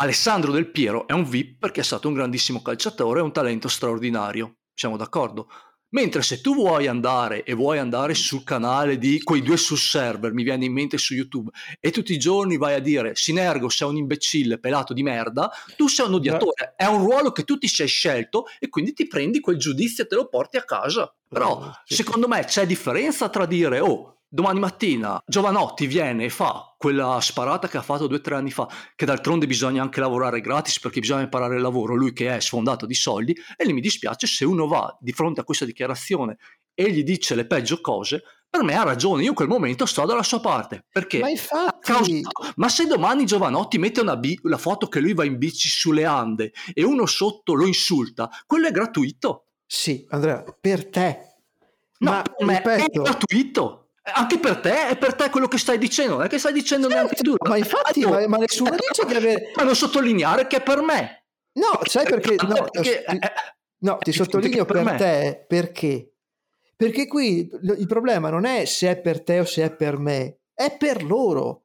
Alessandro 0.00 0.52
Del 0.52 0.70
Piero 0.70 1.06
è 1.06 1.14
un 1.14 1.24
VIP 1.24 1.60
perché 1.60 1.80
è 1.80 1.84
stato 1.84 2.08
un 2.08 2.14
grandissimo 2.14 2.60
calciatore 2.60 3.20
e 3.20 3.22
un 3.22 3.32
talento 3.32 3.68
straordinario, 3.68 4.58
siamo 4.74 4.98
d'accordo? 4.98 5.48
Mentre 5.96 6.20
se 6.20 6.42
tu 6.42 6.54
vuoi 6.54 6.88
andare 6.88 7.42
e 7.42 7.54
vuoi 7.54 7.78
andare 7.78 8.12
sul 8.12 8.44
canale 8.44 8.98
di 8.98 9.22
quei 9.22 9.40
due 9.40 9.56
sul 9.56 9.78
server, 9.78 10.30
mi 10.34 10.42
viene 10.42 10.66
in 10.66 10.72
mente 10.74 10.98
su 10.98 11.14
YouTube, 11.14 11.50
e 11.80 11.90
tutti 11.90 12.12
i 12.12 12.18
giorni 12.18 12.58
vai 12.58 12.74
a 12.74 12.80
dire 12.80 13.14
Sinergo 13.14 13.70
sei 13.70 13.88
un 13.88 13.96
imbecille 13.96 14.58
pelato 14.58 14.92
di 14.92 15.02
merda, 15.02 15.50
tu 15.74 15.88
sei 15.88 16.06
un 16.06 16.12
odiatore, 16.12 16.74
è 16.76 16.84
un 16.84 16.98
ruolo 16.98 17.32
che 17.32 17.44
tu 17.44 17.56
ti 17.56 17.66
sei 17.66 17.86
scelto 17.86 18.44
e 18.58 18.68
quindi 18.68 18.92
ti 18.92 19.06
prendi 19.06 19.40
quel 19.40 19.56
giudizio 19.56 20.04
e 20.04 20.06
te 20.06 20.16
lo 20.16 20.28
porti 20.28 20.58
a 20.58 20.64
casa. 20.64 21.10
Però 21.26 21.72
secondo 21.86 22.28
me 22.28 22.44
c'è 22.44 22.66
differenza 22.66 23.30
tra 23.30 23.46
dire 23.46 23.80
oh 23.80 24.15
domani 24.36 24.60
mattina 24.60 25.18
Giovanotti 25.26 25.86
viene 25.86 26.24
e 26.24 26.28
fa 26.28 26.74
quella 26.76 27.18
sparata 27.22 27.68
che 27.68 27.78
ha 27.78 27.82
fatto 27.82 28.06
due 28.06 28.18
o 28.18 28.20
tre 28.20 28.34
anni 28.34 28.50
fa, 28.50 28.68
che 28.94 29.06
d'altronde 29.06 29.46
bisogna 29.46 29.80
anche 29.80 29.98
lavorare 29.98 30.42
gratis 30.42 30.78
perché 30.78 31.00
bisogna 31.00 31.22
imparare 31.22 31.56
il 31.56 31.62
lavoro, 31.62 31.94
lui 31.94 32.12
che 32.12 32.36
è 32.36 32.40
sfondato 32.40 32.84
di 32.84 32.92
soldi, 32.92 33.34
e 33.56 33.64
lì 33.64 33.72
mi 33.72 33.80
dispiace 33.80 34.26
se 34.26 34.44
uno 34.44 34.66
va 34.66 34.94
di 35.00 35.12
fronte 35.12 35.40
a 35.40 35.44
questa 35.44 35.64
dichiarazione 35.64 36.36
e 36.74 36.92
gli 36.92 37.02
dice 37.02 37.34
le 37.34 37.46
peggio 37.46 37.80
cose, 37.80 38.24
per 38.50 38.62
me 38.62 38.74
ha 38.76 38.82
ragione, 38.82 39.22
io 39.22 39.30
in 39.30 39.34
quel 39.34 39.48
momento 39.48 39.86
sto 39.86 40.04
dalla 40.04 40.22
sua 40.22 40.40
parte, 40.40 40.84
perché 40.92 41.20
Ma 41.20 41.30
infatti... 41.30 41.78
causa- 41.80 42.30
ma 42.56 42.68
se 42.68 42.86
domani 42.86 43.24
Giovanotti 43.24 43.78
mette 43.78 44.02
una, 44.02 44.18
bi- 44.18 44.38
la 44.42 44.58
foto 44.58 44.86
che 44.88 45.00
lui 45.00 45.14
va 45.14 45.24
in 45.24 45.38
bici 45.38 45.70
sulle 45.70 46.04
Ande 46.04 46.52
e 46.74 46.84
uno 46.84 47.06
sotto 47.06 47.54
lo 47.54 47.64
insulta, 47.66 48.28
quello 48.44 48.68
è 48.68 48.70
gratuito. 48.70 49.46
Sì, 49.64 50.06
Andrea, 50.10 50.44
per 50.60 50.90
te. 50.90 51.20
No, 52.00 52.10
Ma 52.10 52.22
per 52.22 52.46
me 52.46 52.56
ripeto, 52.58 52.84
è 52.84 53.02
gratuito. 53.02 53.85
Anche 54.14 54.38
per 54.38 54.58
te, 54.60 54.88
è 54.88 54.96
per 54.96 55.14
te 55.14 55.30
quello 55.30 55.48
che 55.48 55.58
stai 55.58 55.78
dicendo, 55.78 56.14
non 56.16 56.24
è 56.24 56.28
che 56.28 56.38
stai 56.38 56.52
dicendo 56.52 56.86
neanche 56.88 57.16
tu. 57.16 57.34
ma 57.46 57.56
infatti, 57.56 58.02
Ah, 58.04 58.08
ma, 58.10 58.26
ma 58.28 58.36
nessuno 58.36 58.70
dice 58.70 59.04
di 59.06 59.14
avere... 59.14 59.50
Ma 59.56 59.64
non 59.64 59.74
sottolineare 59.74 60.46
che 60.46 60.58
è 60.58 60.62
per 60.62 60.80
me. 60.80 61.24
No, 61.54 61.80
sai 61.84 62.04
perché... 62.04 62.36
No, 62.46 62.68
Perché- 62.70 63.04
ti- 63.06 63.16
eh, 63.16 63.32
no, 63.78 63.96
ti 63.98 64.12
sottolineo 64.12 64.64
per 64.64 64.82
per, 64.84 64.96
te 64.96 65.44
perché? 65.48 66.12
Perché 66.76 67.06
qui 67.06 67.48
il 67.78 67.86
problema 67.86 68.28
non 68.30 68.44
è 68.44 68.64
se 68.64 68.90
è 68.90 69.00
per 69.00 69.22
te 69.22 69.40
o 69.40 69.44
se 69.44 69.64
è 69.64 69.74
per 69.74 69.98
me, 69.98 70.40
è 70.54 70.76
per 70.76 71.02
loro. 71.02 71.64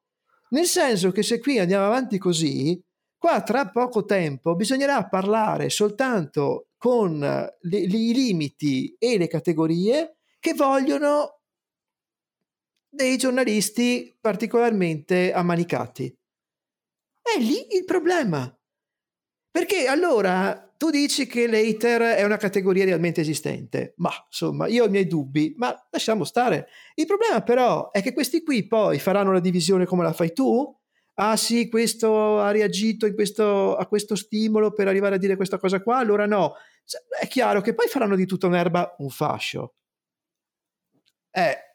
Nel 0.49 0.65
senso 0.65 1.11
che 1.11 1.21
se 1.23 1.39
qui 1.39 1.59
andiamo 1.59 1.85
avanti 1.85 2.17
così, 2.17 2.81
qua 3.17 3.41
tra 3.43 3.67
poco 3.69 4.03
tempo 4.05 4.55
bisognerà 4.55 5.05
parlare 5.07 5.69
soltanto 5.69 6.69
con 6.77 7.19
le- 7.19 7.77
i 7.77 8.13
limiti 8.13 8.95
e 8.97 9.17
le 9.17 9.27
categorie 9.27 10.15
che 10.39 10.53
vogliono 10.53 11.40
dei 12.91 13.17
giornalisti 13.17 14.15
particolarmente 14.19 15.31
ammanicati. 15.31 16.13
È 17.21 17.39
lì 17.39 17.75
il 17.75 17.85
problema. 17.85 18.53
Perché 19.49 19.87
allora 19.87 20.73
tu 20.77 20.89
dici 20.89 21.27
che 21.27 21.47
l'hater 21.47 22.01
è 22.15 22.23
una 22.23 22.37
categoria 22.37 22.85
realmente 22.85 23.21
esistente, 23.21 23.93
ma 23.97 24.11
insomma 24.25 24.67
io 24.67 24.83
ho 24.83 24.87
i 24.87 24.89
miei 24.89 25.07
dubbi, 25.07 25.53
ma 25.57 25.75
lasciamo 25.91 26.23
stare. 26.23 26.67
Il 26.95 27.05
problema 27.05 27.41
però 27.41 27.91
è 27.91 28.01
che 28.01 28.13
questi 28.13 28.43
qui 28.43 28.67
poi 28.67 28.97
faranno 28.99 29.31
la 29.31 29.39
divisione 29.39 29.85
come 29.85 30.03
la 30.03 30.13
fai 30.13 30.33
tu? 30.33 30.75
Ah 31.15 31.37
sì, 31.37 31.69
questo 31.69 32.39
ha 32.39 32.51
reagito 32.51 33.13
questo, 33.13 33.75
a 33.75 33.85
questo 33.87 34.15
stimolo 34.15 34.73
per 34.73 34.87
arrivare 34.87 35.15
a 35.15 35.17
dire 35.17 35.35
questa 35.35 35.59
cosa 35.59 35.81
qua, 35.81 35.97
allora 35.97 36.25
no. 36.25 36.53
Cioè, 36.85 37.01
È 37.19 37.27
chiaro 37.27 37.61
che 37.61 37.73
poi 37.75 37.87
faranno 37.87 38.15
di 38.15 38.25
tutta 38.25 38.47
un'erba 38.47 38.95
un 38.99 39.09
fascio. 39.09 39.75
Eh, 41.31 41.70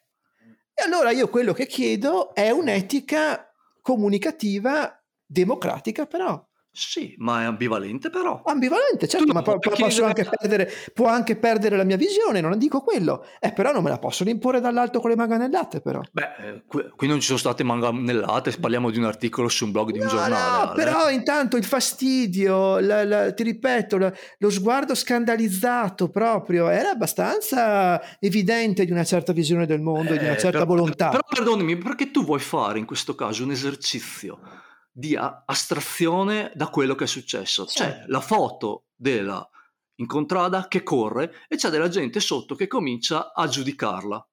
e 0.78 0.82
allora 0.84 1.10
io 1.10 1.30
quello 1.30 1.54
che 1.54 1.66
chiedo 1.66 2.34
è 2.34 2.50
un'etica 2.50 3.50
comunicativa 3.80 5.02
democratica 5.24 6.06
però. 6.06 6.45
Sì, 6.78 7.14
ma 7.16 7.40
è 7.40 7.44
ambivalente 7.46 8.10
però. 8.10 8.42
Ambivalente, 8.44 9.08
certo, 9.08 9.24
Tu 9.24 9.32
ma 9.32 9.40
po- 9.40 9.58
chiedere- 9.58 10.04
anche 10.04 10.28
perdere, 10.28 10.70
può 10.92 11.06
anche 11.08 11.36
perdere 11.36 11.74
la 11.74 11.84
mia 11.84 11.96
visione, 11.96 12.42
non 12.42 12.58
dico 12.58 12.82
quello. 12.82 13.24
Eh, 13.40 13.52
però 13.52 13.72
non 13.72 13.82
me 13.82 13.88
la 13.88 13.98
possono 13.98 14.28
imporre 14.28 14.60
dall'alto 14.60 15.00
con 15.00 15.08
le 15.08 15.16
manganellate, 15.16 15.80
però. 15.80 16.02
Beh, 16.12 16.28
eh, 16.38 16.62
qui, 16.94 17.08
non 17.08 17.18
ci 17.20 17.26
sono 17.28 17.38
state 17.38 17.64
manganellate, 17.64 18.52
parliamo 18.60 18.90
di 18.90 18.98
un 18.98 19.04
articolo 19.04 19.48
su 19.48 19.64
un 19.64 19.72
blog 19.72 19.90
di 19.90 20.00
un 20.00 20.04
No, 20.04 20.10
giornale. 20.10 20.34
no, 20.64 20.70
Ale. 20.72 20.84
però 20.84 21.08
intanto 21.08 21.56
il 21.56 21.64
fastidio, 21.64 22.78
la- 22.80 23.04
la- 23.04 23.32
ti 23.32 23.42
ripeto, 23.42 23.96
la- 23.96 24.12
lo 24.36 24.50
sguardo 24.50 24.94
scandalizzato 24.94 26.10
proprio 26.10 26.68
era 26.68 26.90
abbastanza 26.90 28.00
evidente 28.20 28.84
di 28.84 28.92
una 28.92 29.04
certa 29.04 29.32
visione 29.32 29.64
del 29.64 29.80
mondo 29.80 30.12
e 30.12 30.18
di 30.18 30.24
una 30.24 30.34
Eh, 30.34 30.38
certa 30.38 30.58
però- 30.58 30.64
volontà. 30.66 31.08
Però 31.08 31.22
perdonami, 31.26 31.76
perché 31.78 32.10
tu 32.10 32.22
vuoi 32.22 32.40
fare 32.40 32.78
in 32.78 32.84
questo 32.84 33.14
caso 33.14 33.44
un 33.44 33.50
esercizio 33.52 34.38
di 34.98 35.14
a- 35.14 35.42
astrazione 35.44 36.50
da 36.54 36.68
quello 36.68 36.94
che 36.94 37.04
è 37.04 37.06
successo? 37.06 37.66
C'è 37.66 38.04
la 38.06 38.20
foto 38.20 38.86
della 38.94 39.46
incontrada 39.96 40.68
che 40.68 40.82
corre 40.82 41.34
e 41.48 41.56
c'è 41.56 41.68
della 41.68 41.88
gente 41.88 42.18
sotto 42.18 42.54
che 42.54 42.66
comincia 42.66 43.34
a 43.34 43.46
giudicarla. 43.46 44.26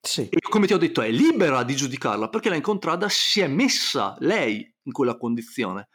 Sì. 0.00 0.28
E 0.30 0.40
come 0.40 0.66
ti 0.66 0.72
ho 0.72 0.78
detto, 0.78 1.02
è 1.02 1.10
libera 1.10 1.62
di 1.64 1.76
giudicarla 1.76 2.30
perché 2.30 2.48
la 2.48 2.54
incontrada 2.56 3.08
si 3.10 3.40
è 3.40 3.46
messa 3.46 4.16
lei 4.20 4.74
in 4.84 4.92
quella 4.92 5.18
condizione. 5.18 5.88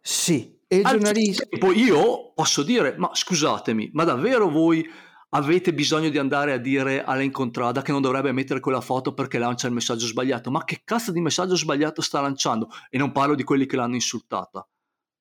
Sì, 0.00 0.56
e 0.68 0.76
il 0.76 0.84
Al 0.84 0.92
giornalista... 0.92 1.46
tempo 1.46 1.72
io 1.72 2.32
posso 2.32 2.62
dire, 2.62 2.94
ma 2.96 3.10
scusatemi, 3.12 3.90
ma 3.94 4.04
davvero 4.04 4.48
voi 4.48 4.88
avete 5.30 5.74
bisogno 5.74 6.08
di 6.08 6.18
andare 6.18 6.52
a 6.52 6.58
dire 6.58 7.04
all'incontrada 7.04 7.82
che 7.82 7.92
non 7.92 8.02
dovrebbe 8.02 8.32
mettere 8.32 8.60
quella 8.60 8.80
foto 8.80 9.12
perché 9.14 9.38
lancia 9.38 9.66
il 9.66 9.72
messaggio 9.72 10.06
sbagliato? 10.06 10.50
Ma 10.50 10.64
che 10.64 10.82
cazzo 10.84 11.12
di 11.12 11.20
messaggio 11.20 11.56
sbagliato 11.56 12.02
sta 12.02 12.20
lanciando? 12.20 12.68
E 12.88 12.98
non 12.98 13.12
parlo 13.12 13.34
di 13.34 13.44
quelli 13.44 13.66
che 13.66 13.76
l'hanno 13.76 13.94
insultata. 13.94 14.66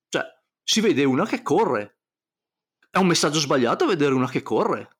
Cioè, 0.07 0.23
si 0.63 0.81
vede 0.81 1.03
una 1.03 1.25
che 1.25 1.41
corre. 1.41 1.97
È 2.89 2.97
un 2.97 3.07
messaggio 3.07 3.39
sbagliato 3.39 3.85
vedere 3.85 4.13
una 4.13 4.29
che 4.29 4.41
corre. 4.41 4.98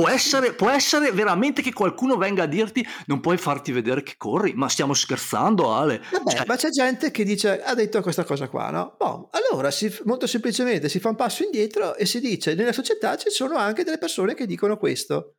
Può 0.00 0.08
essere, 0.08 0.54
può 0.54 0.70
essere 0.70 1.12
veramente 1.12 1.60
che 1.60 1.74
qualcuno 1.74 2.16
venga 2.16 2.44
a 2.44 2.46
dirti 2.46 2.86
non 3.06 3.20
puoi 3.20 3.36
farti 3.36 3.70
vedere 3.70 4.02
che 4.02 4.14
corri, 4.16 4.54
ma 4.54 4.66
stiamo 4.68 4.94
scherzando 4.94 5.74
Ale. 5.74 6.02
Vabbè, 6.10 6.30
Cioè, 6.30 6.46
ma 6.46 6.56
c'è 6.56 6.70
gente 6.70 7.10
che 7.10 7.22
dice, 7.22 7.62
ha 7.62 7.74
detto 7.74 8.00
questa 8.00 8.24
cosa 8.24 8.48
qua, 8.48 8.70
no? 8.70 8.94
Boh, 8.96 9.28
allora 9.32 9.70
si- 9.70 9.94
molto 10.04 10.26
semplicemente 10.26 10.88
si 10.88 11.00
fa 11.00 11.10
un 11.10 11.16
passo 11.16 11.42
indietro 11.42 11.96
e 11.96 12.06
si 12.06 12.18
dice, 12.18 12.54
nella 12.54 12.72
società 12.72 13.16
ci 13.18 13.28
sono 13.28 13.56
anche 13.56 13.84
delle 13.84 13.98
persone 13.98 14.32
che 14.32 14.46
dicono 14.46 14.78
questo. 14.78 15.34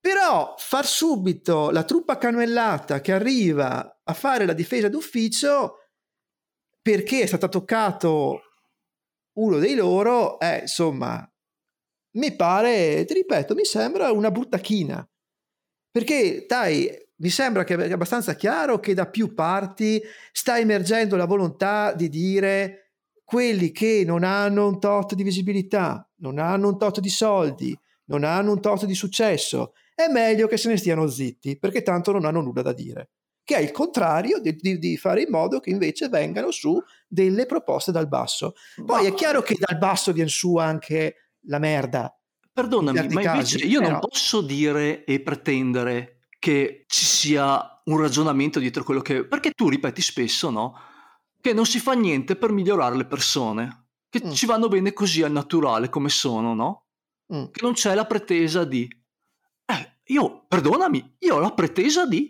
Però 0.00 0.56
far 0.58 0.84
subito 0.84 1.70
la 1.70 1.84
truppa 1.84 2.18
cannellata 2.18 3.00
che 3.00 3.12
arriva 3.12 4.00
a 4.02 4.12
fare 4.12 4.44
la 4.44 4.54
difesa 4.54 4.88
d'ufficio 4.88 5.74
perché 6.82 7.20
è 7.20 7.26
stato 7.26 7.48
toccato 7.48 8.40
uno 9.34 9.58
dei 9.58 9.76
loro, 9.76 10.40
eh, 10.40 10.60
insomma, 10.62 11.24
mi 12.12 12.34
pare, 12.34 13.04
ti 13.04 13.14
ripeto, 13.14 13.54
mi 13.54 13.64
sembra 13.64 14.10
una 14.12 14.30
bruttachina. 14.30 15.06
Perché, 15.90 16.44
dai, 16.46 16.90
mi 17.16 17.28
sembra 17.30 17.64
che 17.64 17.74
è 17.74 17.92
abbastanza 17.92 18.34
chiaro 18.34 18.78
che 18.78 18.94
da 18.94 19.06
più 19.06 19.34
parti 19.34 20.00
sta 20.32 20.58
emergendo 20.58 21.16
la 21.16 21.24
volontà 21.26 21.92
di 21.92 22.08
dire 22.08 22.92
quelli 23.24 23.72
che 23.72 24.04
non 24.06 24.24
hanno 24.24 24.68
un 24.68 24.80
tot 24.80 25.14
di 25.14 25.22
visibilità, 25.22 26.08
non 26.18 26.38
hanno 26.38 26.68
un 26.68 26.78
tot 26.78 27.00
di 27.00 27.10
soldi, 27.10 27.78
non 28.06 28.24
hanno 28.24 28.52
un 28.52 28.60
tot 28.60 28.86
di 28.86 28.94
successo, 28.94 29.74
è 29.94 30.10
meglio 30.10 30.46
che 30.46 30.56
se 30.56 30.68
ne 30.68 30.76
stiano 30.76 31.06
zitti, 31.08 31.58
perché 31.58 31.82
tanto 31.82 32.12
non 32.12 32.24
hanno 32.24 32.40
nulla 32.40 32.62
da 32.62 32.72
dire. 32.72 33.10
Che 33.42 33.56
è 33.56 33.60
il 33.60 33.72
contrario 33.72 34.38
di, 34.38 34.54
di- 34.54 34.78
di 34.78 34.96
fare 34.96 35.22
in 35.22 35.30
modo 35.30 35.58
che 35.58 35.70
invece 35.70 36.08
vengano 36.08 36.50
su 36.50 36.80
delle 37.06 37.46
proposte 37.46 37.92
dal 37.92 38.06
basso. 38.06 38.54
Poi 38.84 39.06
è 39.06 39.14
chiaro 39.14 39.42
che 39.42 39.56
dal 39.58 39.78
basso 39.78 40.12
viene 40.12 40.28
su 40.28 40.56
anche 40.56 41.27
la 41.48 41.58
merda. 41.58 42.12
Perdonami, 42.52 42.98
ma 43.12 43.22
invece 43.22 43.58
casi, 43.58 43.66
io 43.68 43.80
eh 43.80 43.84
non 43.84 43.92
no. 43.92 43.98
posso 44.00 44.40
dire 44.40 45.04
e 45.04 45.20
pretendere 45.20 46.28
che 46.38 46.84
ci 46.88 47.04
sia 47.04 47.80
un 47.84 48.00
ragionamento 48.00 48.58
dietro 48.58 48.84
quello 48.84 49.00
che... 49.00 49.24
Perché 49.24 49.52
tu 49.52 49.68
ripeti 49.68 50.02
spesso, 50.02 50.50
no? 50.50 50.74
Che 51.40 51.52
non 51.52 51.66
si 51.66 51.78
fa 51.78 51.92
niente 51.92 52.36
per 52.36 52.50
migliorare 52.50 52.96
le 52.96 53.06
persone, 53.06 53.90
che 54.08 54.20
Mm. 54.24 54.30
ci 54.32 54.46
vanno 54.46 54.68
bene 54.68 54.92
così 54.92 55.22
al 55.22 55.32
naturale 55.32 55.88
come 55.88 56.08
sono, 56.08 56.54
no? 56.54 56.86
Mm. 57.32 57.44
Che 57.50 57.60
non 57.62 57.74
c'è 57.74 57.94
la 57.94 58.06
pretesa 58.06 58.64
di... 58.64 58.88
Eh, 59.64 59.98
io, 60.04 60.44
perdonami, 60.48 61.16
io 61.20 61.36
ho 61.36 61.38
la 61.38 61.52
pretesa 61.52 62.06
di... 62.06 62.28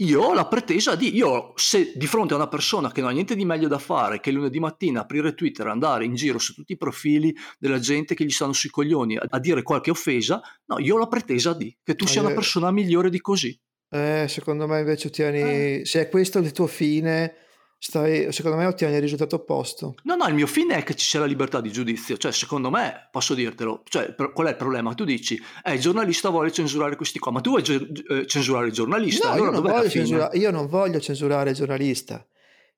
Io 0.00 0.22
ho 0.22 0.32
la 0.32 0.46
pretesa 0.46 0.94
di, 0.94 1.14
io 1.14 1.52
se 1.56 1.92
di 1.94 2.06
fronte 2.06 2.32
a 2.32 2.36
una 2.36 2.48
persona 2.48 2.90
che 2.90 3.02
non 3.02 3.10
ha 3.10 3.12
niente 3.12 3.36
di 3.36 3.44
meglio 3.44 3.68
da 3.68 3.78
fare 3.78 4.18
che 4.20 4.30
lunedì 4.30 4.58
mattina 4.58 5.02
aprire 5.02 5.34
Twitter, 5.34 5.66
andare 5.66 6.06
in 6.06 6.14
giro 6.14 6.38
su 6.38 6.54
tutti 6.54 6.72
i 6.72 6.78
profili 6.78 7.34
della 7.58 7.78
gente 7.78 8.14
che 8.14 8.24
gli 8.24 8.30
stanno 8.30 8.54
sui 8.54 8.70
coglioni 8.70 9.18
a, 9.18 9.26
a 9.28 9.38
dire 9.38 9.62
qualche 9.62 9.90
offesa, 9.90 10.40
no, 10.66 10.78
io 10.78 10.94
ho 10.94 10.98
la 10.98 11.06
pretesa 11.06 11.52
di 11.52 11.76
che 11.82 11.96
tu 11.96 12.06
sia 12.06 12.22
una 12.22 12.32
persona 12.32 12.70
migliore 12.70 13.10
di 13.10 13.20
così. 13.20 13.58
Eh, 13.90 14.24
secondo 14.26 14.66
me 14.66 14.78
invece 14.78 15.08
ottieni, 15.08 15.84
se 15.84 16.00
è 16.00 16.08
questo 16.08 16.38
il 16.38 16.52
tuo 16.52 16.66
fine, 16.66 17.34
stai, 17.82 18.30
secondo 18.30 18.58
me 18.58 18.66
ottieni 18.66 18.94
il 18.94 19.00
risultato 19.00 19.36
opposto. 19.36 19.94
No, 20.02 20.14
no, 20.14 20.26
il 20.26 20.34
mio 20.34 20.46
fine 20.46 20.76
è 20.76 20.82
che 20.82 20.94
ci 20.94 21.06
sia 21.06 21.20
la 21.20 21.24
libertà 21.26 21.62
di 21.62 21.72
giudizio, 21.72 22.18
cioè 22.18 22.30
secondo 22.30 22.68
me, 22.70 23.08
posso 23.10 23.32
dirtelo, 23.34 23.82
cioè 23.88 24.12
per- 24.12 24.32
qual 24.32 24.48
è 24.48 24.50
il 24.50 24.56
problema? 24.56 24.92
Tu 24.94 25.04
dici, 25.04 25.40
eh, 25.64 25.72
il 25.72 25.80
giornalista 25.80 26.28
vuole 26.28 26.52
censurare 26.52 26.94
questi 26.94 27.18
qua, 27.18 27.32
ma 27.32 27.40
tu 27.40 27.50
vuoi 27.50 27.62
ge- 27.62 27.90
eh, 28.08 28.26
censurare 28.26 28.66
il 28.66 28.72
giornalista, 28.72 29.28
No, 29.28 29.32
allora 29.32 29.56
io 29.56 29.62
non, 29.62 29.88
censura- 29.90 30.30
io 30.34 30.50
non 30.50 30.66
voglio 30.66 31.00
censurare 31.00 31.50
il 31.50 31.56
giornalista. 31.56 32.24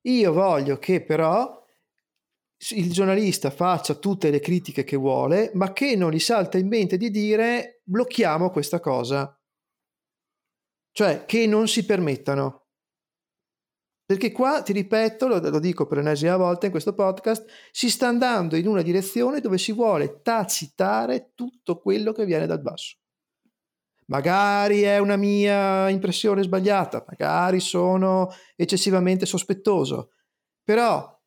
Io 0.02 0.32
voglio 0.32 0.78
che 0.78 1.02
però 1.02 1.60
il 2.70 2.92
giornalista 2.92 3.50
faccia 3.50 3.94
tutte 3.94 4.30
le 4.30 4.38
critiche 4.38 4.84
che 4.84 4.96
vuole, 4.96 5.50
ma 5.54 5.72
che 5.72 5.96
non 5.96 6.12
gli 6.12 6.20
salta 6.20 6.58
in 6.58 6.68
mente 6.68 6.96
di 6.96 7.10
dire 7.10 7.80
blocchiamo 7.84 8.50
questa 8.50 8.78
cosa. 8.78 9.36
Cioè 10.92 11.24
che 11.24 11.46
non 11.48 11.66
si 11.66 11.84
permettano. 11.84 12.61
Perché 14.12 14.30
qua, 14.30 14.60
ti 14.60 14.74
ripeto, 14.74 15.26
lo, 15.26 15.38
lo 15.38 15.58
dico 15.58 15.86
per 15.86 15.96
l'ennesima 15.96 16.36
volta 16.36 16.66
in 16.66 16.70
questo 16.70 16.92
podcast, 16.92 17.46
si 17.70 17.88
sta 17.88 18.08
andando 18.08 18.56
in 18.56 18.66
una 18.66 18.82
direzione 18.82 19.40
dove 19.40 19.56
si 19.56 19.72
vuole 19.72 20.20
tacitare 20.20 21.32
tutto 21.34 21.78
quello 21.78 22.12
che 22.12 22.26
viene 22.26 22.44
dal 22.44 22.60
basso. 22.60 22.98
Magari 24.08 24.82
è 24.82 24.98
una 24.98 25.16
mia 25.16 25.88
impressione 25.88 26.42
sbagliata, 26.42 27.02
magari 27.08 27.58
sono 27.58 28.30
eccessivamente 28.54 29.24
sospettoso, 29.24 30.10
però 30.62 31.18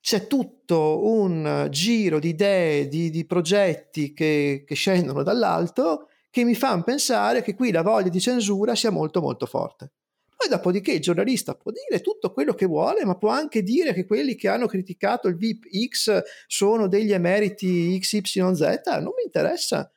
c'è 0.00 0.26
tutto 0.26 1.06
un 1.10 1.66
giro 1.68 2.18
di 2.18 2.28
idee, 2.30 2.88
di, 2.88 3.10
di 3.10 3.26
progetti 3.26 4.14
che, 4.14 4.64
che 4.66 4.74
scendono 4.74 5.22
dall'alto 5.22 6.08
che 6.30 6.42
mi 6.42 6.54
fanno 6.54 6.84
pensare 6.84 7.42
che 7.42 7.54
qui 7.54 7.70
la 7.70 7.82
voglia 7.82 8.08
di 8.08 8.18
censura 8.18 8.74
sia 8.74 8.90
molto 8.90 9.20
molto 9.20 9.44
forte. 9.44 9.92
Poi 10.38 10.48
dopodiché 10.48 10.92
il 10.92 11.00
giornalista 11.00 11.56
può 11.56 11.72
dire 11.72 12.00
tutto 12.00 12.32
quello 12.32 12.54
che 12.54 12.64
vuole, 12.64 13.04
ma 13.04 13.16
può 13.16 13.30
anche 13.30 13.64
dire 13.64 13.92
che 13.92 14.06
quelli 14.06 14.36
che 14.36 14.46
hanno 14.46 14.68
criticato 14.68 15.26
il 15.26 15.34
VIP 15.34 15.64
X 15.88 16.22
sono 16.46 16.86
degli 16.86 17.12
emeriti 17.12 17.98
XYZ, 17.98 18.60
non 19.00 19.14
mi 19.16 19.24
interessa. 19.24 19.90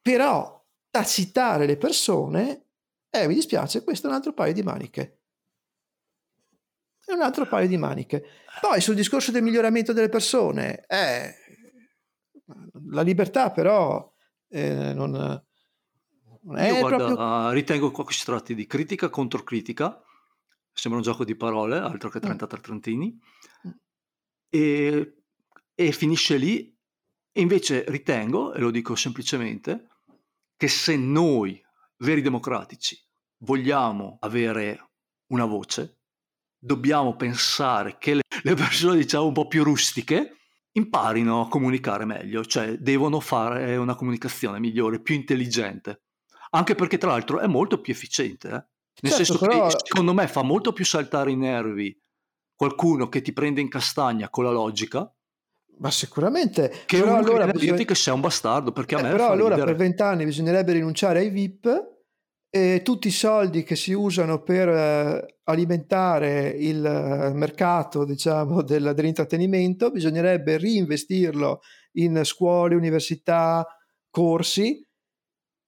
Però 0.00 0.66
tacitare 0.88 1.66
le 1.66 1.76
persone, 1.76 2.68
eh, 3.10 3.28
mi 3.28 3.34
dispiace, 3.34 3.84
questo 3.84 4.06
è 4.06 4.08
un 4.08 4.16
altro 4.16 4.32
paio 4.32 4.54
di 4.54 4.62
maniche. 4.62 5.20
È 7.04 7.12
un 7.12 7.20
altro 7.20 7.46
paio 7.46 7.68
di 7.68 7.76
maniche. 7.76 8.24
Poi 8.62 8.80
sul 8.80 8.94
discorso 8.94 9.30
del 9.30 9.42
miglioramento 9.42 9.92
delle 9.92 10.08
persone, 10.08 10.86
eh, 10.86 11.34
la 12.88 13.02
libertà 13.02 13.50
però 13.50 14.10
eh, 14.48 14.94
non, 14.94 15.44
Io 16.44 16.78
guarda, 16.78 17.06
proprio... 17.06 17.50
ritengo 17.50 17.90
qua 17.90 18.04
che 18.04 18.12
si 18.12 18.24
tratti 18.24 18.54
di 18.54 18.66
critica 18.66 19.08
contro 19.10 19.42
critica, 19.44 20.02
sembra 20.72 21.00
un 21.00 21.06
gioco 21.06 21.24
di 21.24 21.36
parole, 21.36 21.78
altro 21.78 22.08
Mm. 22.08 22.12
che 22.12 22.20
33 22.20 22.60
trentini, 22.60 23.18
e, 24.48 25.22
e 25.74 25.92
finisce 25.92 26.36
lì. 26.36 26.70
E 27.34 27.40
invece 27.40 27.84
ritengo, 27.88 28.52
e 28.52 28.60
lo 28.60 28.70
dico 28.70 28.94
semplicemente, 28.94 29.88
che 30.56 30.68
se 30.68 30.96
noi, 30.96 31.62
veri 31.98 32.20
democratici, 32.20 32.98
vogliamo 33.38 34.18
avere 34.20 34.90
una 35.28 35.46
voce, 35.46 36.00
dobbiamo 36.58 37.16
pensare 37.16 37.96
che 37.98 38.14
le, 38.14 38.22
le 38.42 38.54
persone, 38.54 38.96
diciamo, 38.96 39.26
un 39.26 39.32
po' 39.32 39.46
più 39.46 39.64
rustiche, 39.64 40.36
imparino 40.72 41.40
a 41.40 41.48
comunicare 41.48 42.04
meglio, 42.04 42.44
cioè 42.44 42.76
devono 42.76 43.20
fare 43.20 43.76
una 43.76 43.94
comunicazione 43.94 44.58
migliore, 44.58 45.00
più 45.00 45.14
intelligente. 45.14 46.02
Anche 46.54 46.74
perché, 46.74 46.98
tra 46.98 47.10
l'altro, 47.10 47.40
è 47.40 47.46
molto 47.46 47.80
più 47.80 47.92
efficiente. 47.92 48.48
eh. 48.48 48.50
Nel 49.02 49.12
Certo, 49.12 49.24
senso 49.24 49.38
però- 49.38 49.68
che 49.68 49.76
secondo 49.84 50.12
me 50.12 50.28
fa 50.28 50.42
molto 50.42 50.72
più 50.72 50.84
saltare 50.84 51.30
i 51.30 51.36
nervi 51.36 51.98
qualcuno 52.54 53.08
che 53.08 53.22
ti 53.22 53.32
prende 53.32 53.60
in 53.60 53.68
castagna 53.68 54.28
con 54.28 54.44
la 54.44 54.50
logica 54.50 55.10
Ma 55.78 55.90
sicuramente. 55.90 56.68
che 56.86 56.98
però 56.98 57.12
uno 57.12 57.18
allora 57.18 57.46
che 57.46 57.52
bisogna- 57.52 57.70
dirti 57.72 57.86
che 57.86 57.94
sei 57.94 58.12
un 58.14 58.20
bastardo 58.20 58.70
perché 58.70 58.94
a 58.94 58.98
Eh, 58.98 59.02
me 59.02 59.10
però 59.10 59.30
allora 59.30 59.54
ridere. 59.54 59.72
per 59.74 59.76
vent'anni 59.80 60.24
bisognerebbe 60.26 60.72
rinunciare 60.72 61.20
ai 61.20 61.30
VIP 61.30 61.90
e 62.50 62.82
tutti 62.84 63.08
i 63.08 63.10
soldi 63.10 63.62
che 63.64 63.74
si 63.74 63.92
usano 63.94 64.42
per 64.42 64.68
eh, 64.68 65.38
alimentare 65.44 66.50
il 66.50 66.84
eh, 66.84 67.32
mercato, 67.32 68.04
diciamo, 68.04 68.60
del, 68.62 68.92
dell'intrattenimento, 68.94 69.90
bisognerebbe 69.90 70.58
reinvestirlo 70.58 71.62
in 71.92 72.20
scuole, 72.24 72.74
università, 72.74 73.66
corsi, 74.10 74.86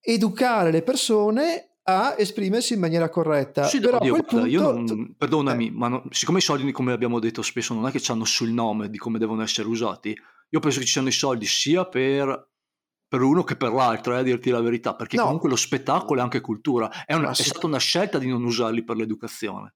educare 0.05 0.71
le 0.71 0.83
persone 0.83 1.69
a 1.87 2.15
esprimersi 2.17 2.73
in 2.73 2.79
maniera 2.79 3.09
corretta. 3.09 3.63
Sì, 3.65 3.79
Però 3.79 3.97
a 3.97 3.99
oddio, 3.99 4.11
quel 4.11 4.25
guarda, 4.49 4.71
punto... 4.73 4.95
non, 4.95 5.15
perdonami, 5.17 5.67
eh, 5.67 5.71
ma 5.71 5.87
non- 5.87 6.03
siccome 6.09 6.39
i 6.39 6.41
soldi, 6.41 6.71
come 6.71 6.93
abbiamo 6.93 7.19
detto 7.19 7.41
spesso, 7.41 7.73
non 7.73 7.87
è 7.87 7.91
che 7.91 8.01
hanno 8.11 8.25
sul 8.25 8.49
nome 8.49 8.89
di 8.89 8.97
come 8.97 9.19
devono 9.19 9.43
essere 9.43 9.67
usati, 9.67 10.15
io 10.49 10.59
penso 10.59 10.79
che 10.79 10.85
ci 10.85 10.93
siano 10.93 11.09
i 11.09 11.11
soldi 11.11 11.45
sia 11.45 11.85
per, 11.85 12.49
per 13.07 13.21
uno 13.21 13.43
che 13.43 13.55
per 13.55 13.71
l'altro, 13.71 14.15
eh, 14.15 14.19
a 14.19 14.23
dirti 14.23 14.49
la 14.49 14.61
verità, 14.61 14.95
perché 14.95 15.17
no, 15.17 15.23
comunque 15.23 15.49
lo 15.49 15.55
spettacolo 15.55 16.19
è 16.19 16.23
anche 16.23 16.41
cultura. 16.41 17.05
È, 17.05 17.13
una- 17.13 17.31
è 17.31 17.35
sì, 17.35 17.43
stata 17.43 17.67
una 17.67 17.77
scelta 17.77 18.17
di 18.17 18.27
non 18.27 18.43
usarli 18.43 18.83
per 18.83 18.95
l'educazione. 18.95 19.75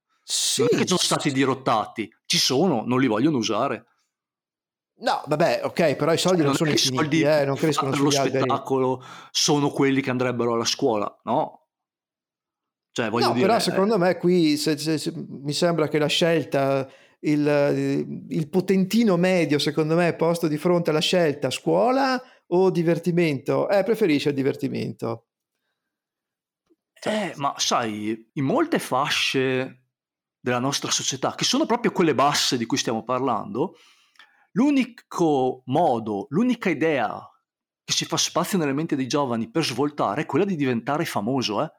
Non 0.58 0.66
è 0.70 0.76
che 0.76 0.82
sì, 0.82 0.86
sono 0.86 1.00
stati 1.00 1.32
dirottati, 1.32 2.08
ci 2.24 2.38
sono, 2.38 2.84
non 2.86 3.00
li 3.00 3.08
vogliono 3.08 3.38
usare. 3.38 3.86
No, 5.00 5.22
vabbè, 5.26 5.60
ok, 5.64 5.94
però 5.96 6.12
i 6.12 6.18
soldi 6.18 6.38
Cioè, 6.42 6.46
non 6.46 6.46
non 6.46 6.54
sono 6.56 6.70
i 6.70 6.76
soldi 6.78 7.20
eh, 7.22 7.44
non 7.44 7.56
crescono 7.56 7.92
sugli 7.92 8.16
alberi. 8.16 8.38
spettacolo 8.38 9.02
sono 9.30 9.70
quelli 9.70 10.00
che 10.00 10.10
andrebbero 10.10 10.54
alla 10.54 10.64
scuola, 10.64 11.20
no? 11.24 11.66
Cioè, 12.92 13.08
voglio 13.08 13.26
No, 13.28 13.32
però 13.34 13.46
dire, 13.46 13.60
secondo 13.60 13.98
me 13.98 14.16
qui 14.16 14.56
se- 14.56 14.76
se- 14.76 14.98
se- 14.98 15.12
mi 15.14 15.52
sembra 15.52 15.88
che 15.88 15.98
la 15.98 16.08
scelta, 16.08 16.88
il, 17.20 18.26
il 18.28 18.48
potentino 18.48 19.16
medio, 19.16 19.58
secondo 19.58 19.94
me, 19.94 20.14
posto 20.14 20.48
di 20.48 20.56
fronte 20.58 20.90
alla 20.90 20.98
scelta 21.00 21.50
scuola 21.50 22.20
o 22.48 22.70
divertimento, 22.70 23.68
eh, 23.68 23.84
preferisce 23.84 24.30
il 24.30 24.34
divertimento. 24.34 25.26
Cioè, 27.00 27.30
Eh, 27.30 27.32
ma 27.36 27.54
sai, 27.56 28.30
in 28.34 28.44
molte 28.44 28.78
fasce 28.78 29.84
della 30.38 30.58
nostra 30.58 30.90
società, 30.90 31.34
che 31.34 31.44
sono 31.44 31.66
proprio 31.66 31.92
quelle 31.92 32.14
basse 32.14 32.56
di 32.56 32.66
cui 32.66 32.76
stiamo 32.76 33.04
parlando, 33.04 33.76
l'unico 34.52 35.62
modo, 35.66 36.26
l'unica 36.30 36.70
idea 36.70 37.20
che 37.84 37.92
si 37.92 38.04
fa 38.04 38.16
spazio 38.16 38.58
nelle 38.58 38.72
menti 38.72 38.96
dei 38.96 39.06
giovani 39.06 39.50
per 39.50 39.64
svoltare 39.64 40.22
è 40.22 40.26
quella 40.26 40.44
di 40.44 40.56
diventare 40.56 41.04
famoso, 41.04 41.62
eh? 41.62 41.70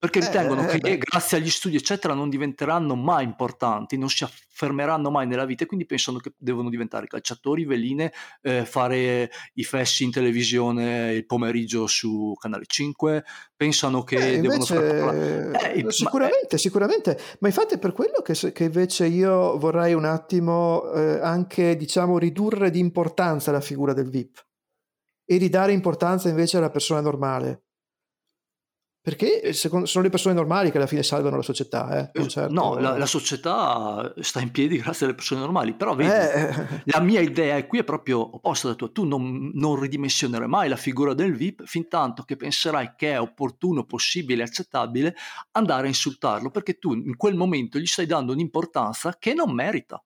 Perché 0.00 0.20
ritengono 0.20 0.62
eh, 0.62 0.66
che 0.66 0.78
beh, 0.78 0.96
grazie 0.96 1.36
agli 1.36 1.50
studi, 1.50 1.76
eccetera, 1.76 2.14
non 2.14 2.30
diventeranno 2.30 2.96
mai 2.96 3.22
importanti, 3.22 3.98
non 3.98 4.08
si 4.08 4.24
affermeranno 4.24 5.10
mai 5.10 5.26
nella 5.26 5.44
vita 5.44 5.64
e 5.64 5.66
quindi 5.66 5.84
pensano 5.84 6.16
che 6.16 6.32
devono 6.38 6.70
diventare 6.70 7.06
calciatori, 7.06 7.66
veline, 7.66 8.10
eh, 8.40 8.64
fare 8.64 9.30
i 9.52 9.62
fessi 9.62 10.04
in 10.04 10.10
televisione 10.10 11.12
il 11.12 11.26
pomeriggio 11.26 11.86
su 11.86 12.34
Canale 12.40 12.64
5, 12.66 13.24
pensano 13.54 14.02
che 14.02 14.16
eh, 14.16 14.40
devono 14.40 14.64
far 14.64 14.78
parlare... 14.78 15.44
invece, 15.44 15.70
Eh, 15.70 15.78
i- 15.78 15.82
ma- 15.82 15.88
eh, 15.90 15.92
sicuramente, 15.92 16.56
sicuramente, 16.56 17.18
ma 17.40 17.48
infatti 17.48 17.74
è 17.74 17.78
per 17.78 17.92
quello 17.92 18.22
che, 18.22 18.52
che 18.52 18.64
invece 18.64 19.06
io 19.06 19.58
vorrei 19.58 19.92
un 19.92 20.06
attimo 20.06 20.90
eh, 20.92 21.20
anche, 21.20 21.76
diciamo, 21.76 22.16
ridurre 22.16 22.70
di 22.70 22.78
importanza 22.78 23.52
la 23.52 23.60
figura 23.60 23.92
del 23.92 24.08
VIP 24.08 24.46
e 25.26 25.36
ridare 25.36 25.72
importanza 25.72 26.30
invece 26.30 26.56
alla 26.56 26.70
persona 26.70 27.02
normale. 27.02 27.64
Perché 29.02 29.54
secondo- 29.54 29.86
sono 29.86 30.04
le 30.04 30.10
persone 30.10 30.34
normali 30.34 30.70
che 30.70 30.76
alla 30.76 30.86
fine 30.86 31.02
salvano 31.02 31.36
la 31.36 31.42
società, 31.42 32.10
eh, 32.12 32.20
eh, 32.20 32.46
no, 32.50 32.74
la, 32.74 32.90
la 32.90 33.06
certo... 33.06 33.06
società 33.06 34.12
sta 34.20 34.40
in 34.40 34.50
piedi 34.50 34.76
grazie 34.76 35.06
alle 35.06 35.14
persone 35.14 35.40
normali, 35.40 35.72
però 35.72 35.94
vedi, 35.94 36.10
Eh, 36.10 36.82
la 36.84 37.00
mia 37.00 37.20
idea 37.20 37.56
è 37.56 37.66
qui 37.66 37.78
è 37.78 37.84
proprio 37.84 38.20
opposta 38.36 38.66
alla 38.66 38.76
tua. 38.76 38.90
Tu 38.90 39.04
non, 39.04 39.52
non 39.54 39.80
ridimensionerai 39.80 40.48
mai 40.48 40.68
la 40.68 40.76
figura 40.76 41.14
del 41.14 41.34
VIP 41.34 41.64
fin 41.64 41.88
tanto 41.88 42.24
che 42.24 42.36
penserai 42.36 42.92
che 42.94 43.12
è 43.12 43.20
opportuno, 43.20 43.84
possibile, 43.84 44.42
accettabile 44.42 45.14
andare 45.52 45.84
a 45.84 45.88
insultarlo, 45.88 46.50
perché 46.50 46.78
tu 46.78 46.92
in 46.92 47.16
quel 47.16 47.36
momento 47.36 47.78
gli 47.78 47.86
stai 47.86 48.04
dando 48.04 48.32
un'importanza 48.32 49.16
che 49.18 49.32
non 49.32 49.50
merita. 49.54 50.04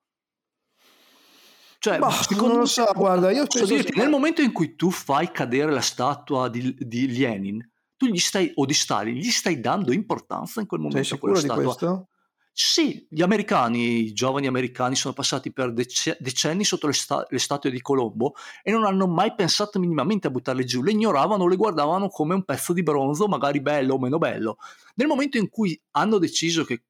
Cioè, 1.80 1.98
ma 1.98 2.10
secondo 2.12 2.46
non 2.46 2.56
lo 2.56 2.60
me, 2.60 2.66
so, 2.68 2.90
guarda, 2.94 3.30
io 3.32 3.44
posso 3.44 3.66
dirti, 3.66 3.98
nel 3.98 4.08
momento 4.08 4.40
in 4.40 4.52
cui 4.52 4.76
tu 4.76 4.90
fai 4.90 5.32
cadere 5.32 5.72
la 5.72 5.82
statua 5.82 6.48
di, 6.48 6.74
di 6.78 7.18
Lenin, 7.18 7.60
tu 7.96 8.06
gli 8.06 8.18
stai, 8.18 8.50
o 8.54 8.64
di 8.64 8.74
Stalin, 8.74 9.14
gli 9.14 9.30
stai 9.30 9.60
dando 9.60 9.92
importanza 9.92 10.60
in 10.60 10.66
quel 10.66 10.80
Sei 10.80 10.88
momento 10.90 11.18
quella 11.18 11.36
sicuro 11.36 11.62
di 11.62 11.62
statua. 11.62 11.64
questo? 11.64 12.08
Sì, 12.56 13.04
gli 13.10 13.20
americani, 13.20 14.04
i 14.04 14.12
giovani 14.12 14.46
americani 14.46 14.94
sono 14.94 15.12
passati 15.12 15.52
per 15.52 15.72
dece- 15.72 16.16
decenni 16.20 16.62
sotto 16.62 16.86
le, 16.86 16.92
sta- 16.92 17.26
le 17.28 17.40
statue 17.40 17.68
di 17.68 17.80
Colombo 17.80 18.34
e 18.62 18.70
non 18.70 18.84
hanno 18.84 19.08
mai 19.08 19.34
pensato 19.34 19.80
minimamente 19.80 20.28
a 20.28 20.30
buttarle 20.30 20.64
giù, 20.64 20.80
le 20.80 20.92
ignoravano, 20.92 21.48
le 21.48 21.56
guardavano 21.56 22.08
come 22.08 22.34
un 22.34 22.44
pezzo 22.44 22.72
di 22.72 22.84
bronzo, 22.84 23.26
magari 23.26 23.60
bello 23.60 23.94
o 23.94 23.98
meno 23.98 24.18
bello. 24.18 24.58
Nel 24.94 25.08
momento 25.08 25.36
in 25.36 25.48
cui 25.48 25.80
hanno 25.92 26.18
deciso 26.18 26.62
che 26.62 26.84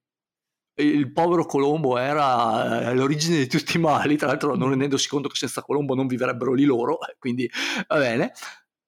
il 0.77 1.13
povero 1.13 1.47
Colombo 1.47 1.97
era 1.97 2.91
eh, 2.91 2.95
l'origine 2.95 3.39
di 3.39 3.47
tutti 3.47 3.77
i 3.77 3.81
mali, 3.81 4.17
tra 4.17 4.27
l'altro 4.27 4.57
non 4.57 4.69
rendendosi 4.71 5.09
conto 5.09 5.29
che 5.29 5.37
senza 5.37 5.63
Colombo 5.63 5.95
non 5.95 6.07
vivrebbero 6.07 6.53
lì 6.53 6.65
loro, 6.65 6.99
quindi 7.19 7.49
va 7.89 7.97
bene, 7.97 8.33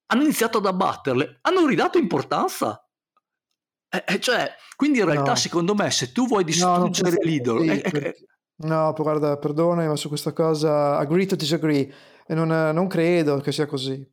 hanno 0.07 0.23
iniziato 0.23 0.57
ad 0.57 0.65
abbatterle, 0.65 1.39
hanno 1.41 1.65
ridato 1.65 1.97
importanza. 1.97 2.81
Eh, 3.89 4.03
eh, 4.05 4.19
cioè, 4.19 4.53
quindi 4.75 4.99
in 4.99 5.05
realtà, 5.05 5.31
No, 5.31 5.35
secondo 5.35 5.73
me, 5.73 5.89
se 5.91 6.11
tu 6.11 6.27
vuoi 6.27 6.43
no, 6.55 6.77
non 6.77 6.91
distruggere 6.91 7.17
penso 7.17 7.27
l'idolo, 7.29 7.59
così. 7.59 7.69
eh, 7.71 7.81
eh, 7.83 7.89
per- 7.89 8.15
No, 8.59 8.91
guarda, 8.97 9.37
perdonami, 9.37 9.87
ma 9.87 9.95
su 9.95 10.07
questa 10.07 10.33
cosa 10.33 10.97
agree 10.97 11.27
to 11.27 11.35
disagree 11.35 11.93
e 12.25 12.33
non, 12.33 12.47
non 12.47 12.87
credo 12.87 13.39
che 13.39 13.51
sia 13.51 13.67
così. 13.67 14.03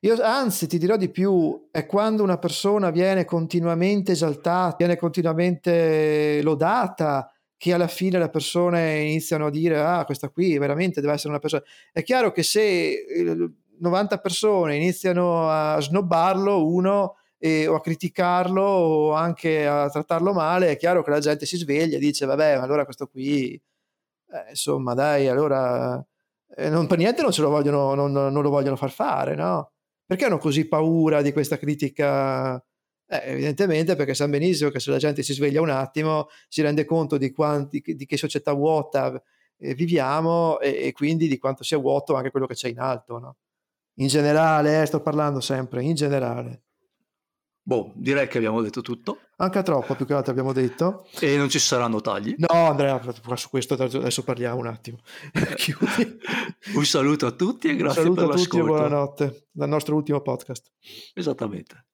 Io, 0.00 0.22
anzi, 0.22 0.66
ti 0.68 0.78
dirò 0.78 0.96
di 0.96 1.08
più, 1.08 1.68
è 1.70 1.86
quando 1.86 2.22
una 2.22 2.38
persona 2.38 2.90
viene 2.90 3.24
continuamente 3.24 4.12
esaltata, 4.12 4.76
viene 4.76 4.96
continuamente 4.96 6.40
lodata, 6.42 7.30
che 7.56 7.72
alla 7.72 7.88
fine 7.88 8.18
le 8.18 8.28
persone 8.28 8.98
iniziano 9.00 9.46
a 9.46 9.50
dire, 9.50 9.80
ah, 9.80 10.04
questa 10.04 10.28
qui 10.28 10.58
veramente 10.58 11.00
deve 11.00 11.14
essere 11.14 11.30
una 11.30 11.38
persona. 11.38 11.62
È 11.90 12.02
chiaro 12.02 12.30
che 12.32 12.42
se 12.42 12.90
eh, 13.06 13.50
90 13.78 14.18
persone 14.18 14.76
iniziano 14.76 15.48
a 15.50 15.80
snobbarlo, 15.80 16.66
uno, 16.66 17.16
e- 17.38 17.66
o 17.66 17.74
a 17.74 17.80
criticarlo 17.80 18.62
o 18.62 19.12
anche 19.12 19.66
a 19.66 19.88
trattarlo 19.90 20.32
male, 20.32 20.70
è 20.70 20.76
chiaro 20.76 21.02
che 21.02 21.10
la 21.10 21.20
gente 21.20 21.46
si 21.46 21.56
sveglia 21.56 21.96
e 21.96 22.00
dice, 22.00 22.26
vabbè, 22.26 22.52
allora 22.52 22.84
questo 22.84 23.06
qui, 23.06 23.52
eh, 23.52 24.50
insomma, 24.50 24.94
dai, 24.94 25.28
allora 25.28 26.04
eh, 26.56 26.68
non 26.68 26.86
per 26.86 26.98
niente 26.98 27.22
non, 27.22 27.32
lo 27.36 27.48
vogliono, 27.48 27.94
non, 27.94 28.12
non 28.12 28.42
lo 28.42 28.50
vogliono 28.50 28.76
far 28.76 28.90
fare, 28.90 29.34
no? 29.34 29.72
Perché 30.04 30.24
hanno 30.26 30.38
così 30.38 30.66
paura 30.68 31.22
di 31.22 31.32
questa 31.32 31.58
critica? 31.58 32.56
Eh, 33.08 33.22
evidentemente 33.32 33.94
perché 33.96 34.14
sanno 34.14 34.32
benissimo 34.32 34.70
che 34.70 34.80
se 34.80 34.90
la 34.90 34.98
gente 34.98 35.22
si 35.22 35.32
sveglia 35.32 35.60
un 35.60 35.70
attimo 35.70 36.26
si 36.48 36.60
rende 36.62 36.84
conto 36.84 37.16
di, 37.18 37.30
quanti, 37.30 37.80
di 37.84 38.04
che 38.04 38.16
società 38.16 38.52
vuota 38.52 39.22
eh, 39.58 39.74
viviamo 39.74 40.58
e, 40.60 40.86
e 40.88 40.92
quindi 40.92 41.28
di 41.28 41.38
quanto 41.38 41.62
sia 41.62 41.78
vuoto 41.78 42.14
anche 42.14 42.30
quello 42.30 42.46
che 42.46 42.54
c'è 42.54 42.68
in 42.68 42.80
alto, 42.80 43.18
no? 43.18 43.36
In 43.98 44.08
generale, 44.08 44.82
eh, 44.82 44.86
sto 44.86 45.00
parlando 45.00 45.40
sempre, 45.40 45.82
in 45.82 45.94
generale. 45.94 46.62
boh, 47.62 47.92
direi 47.96 48.28
che 48.28 48.38
abbiamo 48.38 48.60
detto 48.62 48.80
tutto 48.82 49.18
Anche 49.38 49.62
troppo, 49.62 49.94
più 49.94 50.06
che 50.06 50.14
altro 50.14 50.30
abbiamo 50.32 50.52
detto. 50.52 51.06
e 51.20 51.36
non 51.36 51.48
ci 51.48 51.58
saranno 51.58 52.00
tagli. 52.00 52.34
No, 52.38 52.66
Andrea, 52.66 53.00
su 53.34 53.48
questo 53.50 53.74
adesso 53.74 54.22
parliamo 54.22 54.58
un 54.60 54.66
attimo. 54.66 54.98
Un 56.74 56.84
saluto 56.84 57.26
a 57.26 57.32
tutti 57.32 57.68
e 57.68 57.72
Un 57.72 57.76
grazie 57.78 58.02
saluto 58.02 58.26
per 58.26 58.30
a 58.30 58.36
tutti 58.36 58.56
e 58.56 58.60
l'ascolto. 58.60 58.66
buonanotte 58.66 59.48
dal 59.50 59.68
nostro 59.68 59.94
ultimo 59.94 60.20
podcast. 60.20 60.70
Esattamente. 61.14 61.86